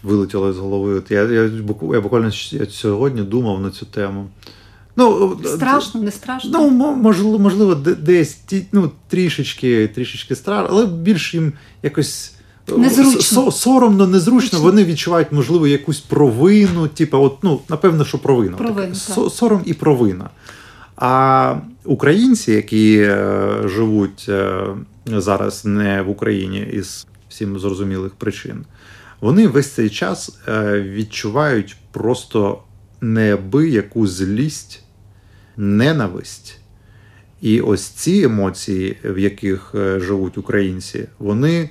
вилетіло 0.04 0.54
з 0.54 0.58
голови. 0.58 1.04
Я 1.10 1.24
я, 1.24 1.44
я 1.94 2.02
буквально 2.02 2.32
сьогодні 2.70 3.22
думав 3.22 3.62
на 3.62 3.70
цю 3.72 3.86
тему. 3.86 4.28
Ну, 4.96 5.40
Страшно, 5.46 6.02
не 6.02 6.12
страшно. 6.12 6.52
Ну, 6.54 6.96
можливо, 6.96 7.40
можливо, 7.40 7.76
десь 7.76 8.40
ну, 8.72 8.92
трішечки 9.08 9.88
трішечки 9.88 10.36
страшно, 10.36 10.70
але 10.72 10.86
більш 10.86 11.34
їм 11.34 11.54
якось 11.84 12.35
е, 12.35 12.35
Незручно. 12.68 13.52
соромно, 13.52 14.08
незручно. 14.08 14.60
Вони 14.60 14.84
відчувають, 14.86 15.32
можливо, 15.32 15.68
якусь 15.68 16.00
провину. 16.00 16.88
Типу, 16.88 17.18
от, 17.18 17.38
ну, 17.44 17.60
напевно, 17.70 18.06
що 18.06 18.18
провина. 18.18 18.58
Провина, 18.58 18.96
Сором 19.30 19.62
і 19.66 19.74
провина. 19.74 20.30
А 20.96 21.56
українці, 21.84 22.52
які 22.52 22.98
е, 22.98 23.56
живуть 23.66 24.26
е, 24.30 24.64
зараз 25.06 25.66
не 25.66 26.02
в 26.02 26.10
Україні 26.10 26.68
із 26.74 27.08
всім 27.30 27.60
зрозумілих 27.60 28.12
причин, 28.12 28.66
вони 29.22 29.48
весь 29.48 29.72
цей 29.72 29.90
час 29.90 30.40
е, 30.48 30.82
відчувають 30.82 31.78
просто 31.92 32.60
неабияку 33.02 34.08
злість, 34.08 34.84
ненависть. 35.58 36.60
І 37.42 37.62
ось 37.62 37.86
ці 37.86 38.22
емоції, 38.22 38.98
в 39.04 39.20
яких 39.20 39.72
е, 39.76 40.00
живуть 40.00 40.38
українці, 40.38 41.08
вони 41.20 41.70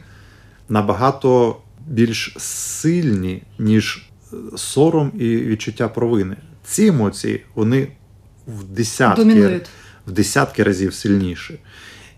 набагато 0.69 1.57
більш 1.87 2.37
сильні, 2.39 3.43
ніж 3.59 4.09
сором 4.57 5.13
і 5.19 5.37
відчуття 5.37 5.89
провини. 5.89 6.37
Ці 6.65 6.87
емоції 6.87 7.45
вони 7.55 7.89
в 8.47 8.65
десятки 8.65 9.61
в 10.07 10.13
десятки 10.13 10.63
разів 10.63 10.95
сильніші. 10.95 11.59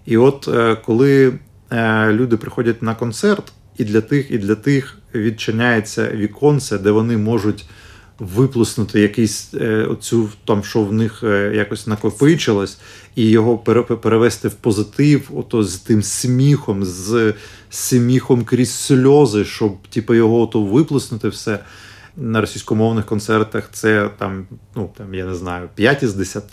І 0.06 0.16
от 0.16 0.48
е, 0.48 0.76
коли 0.76 1.38
Е, 1.70 2.12
люди 2.12 2.36
приходять 2.36 2.82
на 2.82 2.94
концерт, 2.94 3.52
і 3.76 3.84
для 3.84 4.00
тих, 4.00 4.30
і 4.30 4.38
для 4.38 4.54
тих 4.54 4.98
відчиняється 5.14 6.10
віконце, 6.10 6.78
де 6.78 6.90
вони 6.90 7.16
можуть 7.16 7.64
виплеснути 8.18 9.00
якийсь 9.00 9.54
е, 9.54 9.84
оцю 9.84 10.28
там, 10.44 10.64
що 10.64 10.82
в 10.82 10.92
них 10.92 11.22
е, 11.22 11.52
якось 11.54 11.86
накопичилось, 11.86 12.78
і 13.14 13.30
його 13.30 13.58
перевести 13.58 14.48
в 14.48 14.54
позитив, 14.54 15.30
ото 15.34 15.64
з 15.64 15.76
тим 15.76 16.02
сміхом, 16.02 16.84
з 16.84 17.34
сміхом 17.70 18.44
крізь 18.44 18.74
сльози, 18.74 19.44
щоб 19.44 19.76
типу, 19.88 20.14
його 20.14 20.40
ото 20.40 20.62
виплеснути 20.62 21.28
все. 21.28 21.58
На 22.18 22.40
російськомовних 22.40 23.06
концертах 23.06 23.68
це 23.72 24.10
там, 24.18 24.46
ну 24.76 24.90
там 24.96 25.14
я 25.14 25.24
не 25.24 25.34
знаю, 25.34 25.68
5 25.74 26.02
із 26.02 26.14
10, 26.14 26.44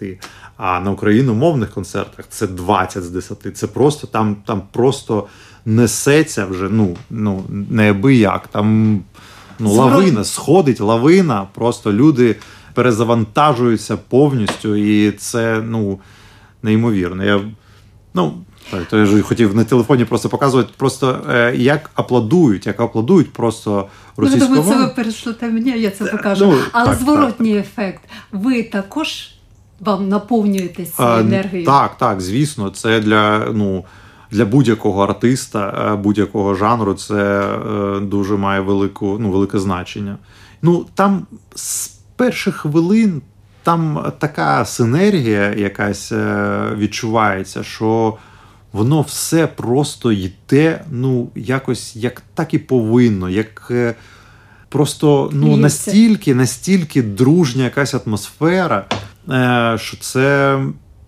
а 0.58 0.80
на 0.80 0.92
україномовних 0.92 1.72
концертах 1.72 2.26
це 2.30 2.48
20 2.48 3.04
з 3.04 3.10
10. 3.10 3.58
Це 3.58 3.68
просто 3.68 4.08
там 4.08 4.36
там 4.46 4.62
просто 4.72 5.28
несеться 5.66 6.46
вже 6.46 6.70
ну, 6.70 6.98
ну 7.10 7.44
неабияк. 7.50 8.48
Там 8.48 9.00
ну, 9.60 9.72
лавина 9.72 10.24
сходить, 10.24 10.80
лавина, 10.80 11.48
просто 11.54 11.94
люди 11.94 12.36
перезавантажуються 12.74 13.98
повністю, 13.98 14.76
і 14.76 15.12
це 15.12 15.62
ну, 15.66 16.00
неймовірно. 16.64 17.24
Я, 17.24 17.42
ну, 18.14 18.34
так, 18.72 18.86
то 18.86 18.98
я 18.98 19.06
ж 19.06 19.22
хотів 19.22 19.56
на 19.56 19.64
телефоні 19.64 20.06
просто 20.06 20.30
показувати, 20.30 20.70
просто 20.78 21.22
е, 21.30 21.54
як 21.56 21.90
аплодують, 21.96 22.68
як 22.68 22.80
аплодують 22.80 23.34
просто 23.34 23.88
російською 24.18 24.64
Ну, 24.66 24.72
це 24.72 24.78
ви 24.78 24.88
перейшлите 24.88 25.50
мені, 25.50 25.80
я 25.80 25.92
це 25.92 26.06
покажу. 26.06 26.46
Ну, 26.46 26.58
Але 26.72 26.86
так, 26.86 26.98
зворотній 27.00 27.54
так. 27.56 27.66
ефект. 27.66 28.02
Ви 28.32 28.64
також 28.64 29.30
вам 29.80 30.10
наповнюєтесь 30.10 31.00
енергією? 31.00 31.66
Так, 31.66 31.98
так, 31.98 32.22
звісно, 32.22 32.70
це 32.70 33.00
для 33.00 33.40
ну. 33.54 33.86
Для 34.34 34.46
будь-якого 34.46 35.04
артиста, 35.04 35.92
е, 35.94 35.96
будь-якого 35.96 36.56
жанру, 36.56 36.94
це 36.94 37.42
е, 37.42 38.00
дуже 38.00 38.38
має 38.38 38.62
велику, 38.62 39.18
ну, 39.20 39.32
велике 39.32 39.60
значення. 39.60 40.18
Ну 40.62 40.86
там 40.94 41.28
з 41.56 41.88
перших 42.16 42.56
хвилин 42.56 43.22
там 43.64 44.12
така 44.20 44.66
синергія 44.66 45.54
якась 45.54 46.12
е, 46.12 46.70
відчувається, 46.78 47.64
що 47.64 48.18
воно 48.72 49.02
все 49.02 49.48
просто 49.48 50.12
йде, 50.12 50.84
ну, 50.92 51.30
якось 51.36 51.96
як 51.96 52.22
так 52.34 52.54
і 52.54 52.58
повинно, 52.58 53.30
як 53.30 53.72
просто 54.70 55.30
ну, 55.34 55.58
настільки, 55.58 56.36
настільки 56.36 57.04
дружня 57.04 57.64
якась 57.64 57.94
атмосфера, 57.94 58.86
що 59.78 59.98
це 60.00 60.60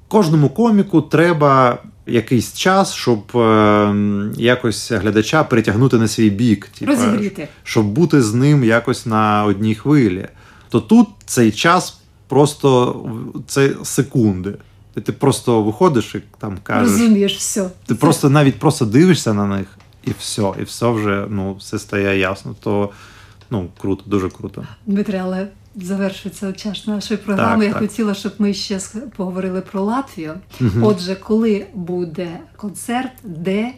кожному 0.07 0.49
коміку 0.49 1.01
треба. 1.01 1.77
Якийсь 2.07 2.53
час, 2.53 2.93
щоб 2.93 3.37
е, 3.37 3.95
якось 4.37 4.91
глядача 4.91 5.43
притягнути 5.43 5.97
на 5.97 6.07
свій 6.07 6.29
бік, 6.29 6.67
типу, 6.79 6.91
розігріти, 6.91 7.47
щоб 7.63 7.85
бути 7.85 8.21
з 8.21 8.33
ним 8.33 8.63
якось 8.63 9.05
на 9.05 9.43
одній 9.43 9.75
хвилі. 9.75 10.27
То 10.69 10.79
тут 10.79 11.07
цей 11.25 11.51
час 11.51 11.99
просто 12.27 13.01
це 13.47 13.71
секунди. 13.83 14.53
Ти 15.03 15.11
просто 15.11 15.63
виходиш 15.63 16.15
і 16.15 16.21
там 16.37 16.57
кажеш. 16.63 16.91
Розумієш 16.91 17.37
все. 17.37 17.63
Ти 17.63 17.69
Це... 17.87 17.95
просто 17.95 18.29
навіть 18.29 18.59
просто 18.59 18.85
дивишся 18.85 19.33
на 19.33 19.47
них, 19.47 19.67
і 20.03 20.11
все, 20.19 20.53
і 20.59 20.63
все 20.63 20.91
вже 20.91 21.25
ну, 21.29 21.53
все 21.53 21.79
стає 21.79 22.19
ясно. 22.19 22.55
То 22.59 22.89
ну, 23.49 23.67
круто, 23.77 24.03
дуже 24.05 24.29
круто. 24.29 24.67
Дмитре, 24.85 25.21
але 25.23 25.47
завершується 25.75 26.53
час 26.53 26.87
нашої 26.87 27.17
програми. 27.17 27.65
Так, 27.65 27.73
Я 27.73 27.79
так. 27.79 27.81
хотіла, 27.81 28.13
щоб 28.13 28.33
ми 28.39 28.53
ще 28.53 28.79
поговорили 29.15 29.61
про 29.61 29.81
Латвію. 29.81 30.33
Угу. 30.61 30.69
Отже, 30.81 31.15
коли 31.15 31.65
буде 31.73 32.39
концерт, 32.55 33.11
де, 33.23 33.71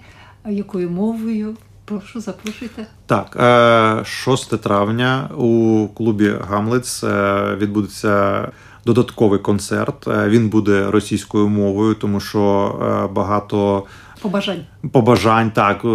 якою 0.50 0.90
мовою? 0.90 1.56
Прошу, 1.86 2.20
запрошуйте. 2.20 2.86
Так, 3.06 4.06
6 4.06 4.54
е, 4.54 4.58
травня 4.58 5.30
у 5.38 5.88
клубі 5.88 6.34
Гамлетс 6.50 7.04
е, 7.04 7.56
відбудеться 7.56 8.48
додатковий 8.86 9.40
концерт. 9.40 10.08
Е, 10.08 10.30
він 10.30 10.50
буде 10.50 10.92
російською 10.92 11.48
мовою, 11.48 11.94
тому 11.94 12.20
що 12.20 13.10
багато 13.14 13.84
побажань. 14.22 14.66
Побажань 14.92 15.52
так. 15.52 15.86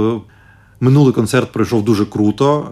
Е, 0.82 0.84
минулий 0.84 1.12
концерт 1.12 1.52
пройшов 1.52 1.84
дуже 1.84 2.06
круто. 2.06 2.68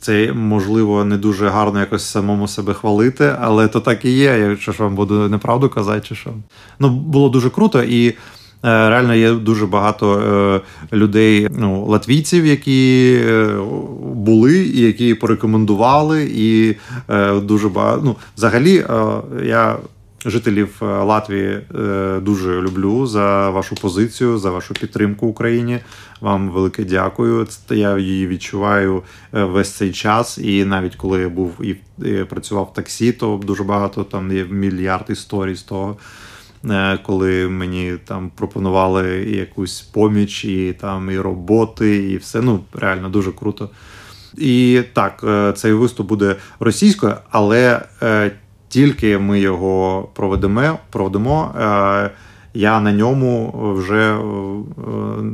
Це 0.00 0.32
можливо 0.32 1.04
не 1.04 1.16
дуже 1.16 1.48
гарно 1.48 1.80
якось 1.80 2.04
самому 2.04 2.48
себе 2.48 2.74
хвалити, 2.74 3.36
але 3.40 3.68
то 3.68 3.80
так 3.80 4.04
і 4.04 4.10
є. 4.10 4.38
Якщо 4.50 4.72
ж 4.72 4.82
вам 4.82 4.94
буду 4.94 5.28
неправду 5.28 5.68
казати, 5.68 6.00
чи 6.08 6.14
що 6.14 6.30
ну 6.78 6.90
було 6.90 7.28
дуже 7.28 7.50
круто 7.50 7.82
і. 7.82 8.14
Реально 8.62 9.14
є 9.14 9.32
дуже 9.32 9.66
багато 9.66 10.60
людей, 10.92 11.48
ну 11.58 11.86
латвійців, 11.86 12.46
які 12.46 13.18
були, 14.00 14.58
і 14.58 14.80
які 14.80 15.14
порекомендували, 15.14 16.30
і 16.34 16.76
дуже 17.42 17.68
багато. 17.68 18.02
Ну, 18.04 18.16
взагалі, 18.36 18.84
я 19.44 19.76
жителів 20.26 20.76
Латвії 20.80 21.60
дуже 22.22 22.60
люблю 22.62 23.06
за 23.06 23.50
вашу 23.50 23.74
позицію, 23.74 24.38
за 24.38 24.50
вашу 24.50 24.74
підтримку 24.74 25.26
Україні. 25.26 25.78
Вам 26.20 26.50
велике 26.50 26.84
дякую. 26.84 27.46
Я 27.70 27.98
її 27.98 28.26
відчуваю 28.26 29.02
весь 29.32 29.70
цей 29.70 29.92
час. 29.92 30.38
І 30.38 30.64
навіть 30.64 30.96
коли 30.96 31.20
я 31.20 31.28
був 31.28 31.64
і 31.64 31.76
працював 32.24 32.68
в 32.72 32.74
таксі, 32.74 33.12
то 33.12 33.40
дуже 33.44 33.64
багато 33.64 34.04
там 34.04 34.32
є 34.32 34.44
мільярд 34.44 35.04
історій 35.08 35.54
з 35.54 35.62
того. 35.62 35.96
Е, 36.64 36.98
коли 37.02 37.48
мені 37.48 37.96
там 38.04 38.30
пропонували 38.36 39.08
якусь 39.24 39.80
поміч, 39.80 40.44
і 40.44 40.76
там 40.80 41.10
і 41.10 41.18
роботи, 41.18 41.96
і 41.96 42.16
все. 42.16 42.40
Ну 42.42 42.60
реально 42.72 43.08
дуже 43.08 43.32
круто. 43.32 43.70
І 44.38 44.82
так, 44.92 45.24
е, 45.24 45.52
цей 45.56 45.72
виступ 45.72 46.08
буде 46.08 46.36
російською, 46.60 47.14
але 47.30 47.82
е, 48.02 48.30
тільки 48.70 49.18
ми 49.18 49.40
його 49.40 50.08
проведемо. 50.14 50.78
проведемо 50.90 51.52
я 52.54 52.80
на 52.80 52.92
ньому 52.92 53.52
вже 53.76 54.18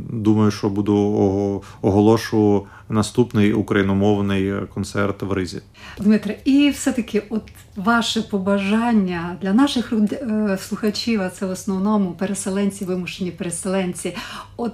думаю, 0.09 0.51
що 0.51 0.69
буду 0.69 1.63
оголошу 1.81 2.65
наступний 2.89 3.53
україномовний 3.53 4.53
концерт 4.73 5.21
в 5.21 5.31
Ризі. 5.31 5.61
Дмитре, 5.99 6.37
і 6.45 6.69
все-таки, 6.69 7.23
от 7.29 7.43
ваше 7.75 8.21
побажання 8.21 9.37
для 9.41 9.53
наших 9.53 9.93
е, 9.93 10.57
слухачів, 10.61 11.21
а 11.21 11.29
це 11.29 11.45
в 11.45 11.49
основному 11.49 12.11
переселенці, 12.11 12.85
вимушені 12.85 13.31
переселенці. 13.31 14.15
От 14.57 14.73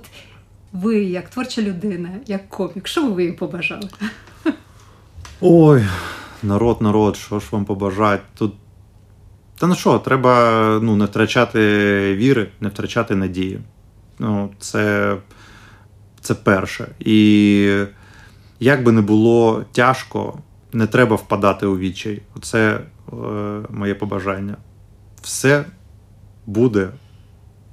ви, 0.74 1.04
як 1.04 1.30
творча 1.30 1.62
людина, 1.62 2.10
як 2.28 2.50
комік, 2.50 2.88
що 2.88 3.12
ви 3.12 3.24
їм 3.24 3.36
побажали? 3.36 3.90
Ой, 5.42 5.84
народ, 6.44 6.82
народ, 6.82 7.16
що 7.16 7.40
ж 7.40 7.48
вам 7.52 7.66
побажати? 7.66 8.24
Тут. 8.38 8.54
Та 9.60 9.68
ну 9.68 9.76
що, 9.76 10.00
треба 10.00 10.80
ну, 10.82 10.96
не 10.96 11.06
втрачати 11.06 11.60
віри, 12.16 12.48
не 12.62 12.70
втрачати 12.70 13.16
надії. 13.16 13.60
Ну, 14.20 14.50
це, 14.60 15.16
це 16.22 16.36
перше. 16.36 16.88
І 17.00 17.86
як 18.60 18.84
би 18.84 18.92
не 18.92 19.02
було 19.02 19.66
тяжко, 19.72 20.40
не 20.74 20.88
треба 20.88 21.16
впадати 21.16 21.66
у 21.66 21.78
відчай. 21.78 22.22
Оце 22.36 22.80
е, 22.80 23.16
моє 23.70 23.96
побажання. 23.96 24.58
Все 25.22 25.66
буде 26.46 26.90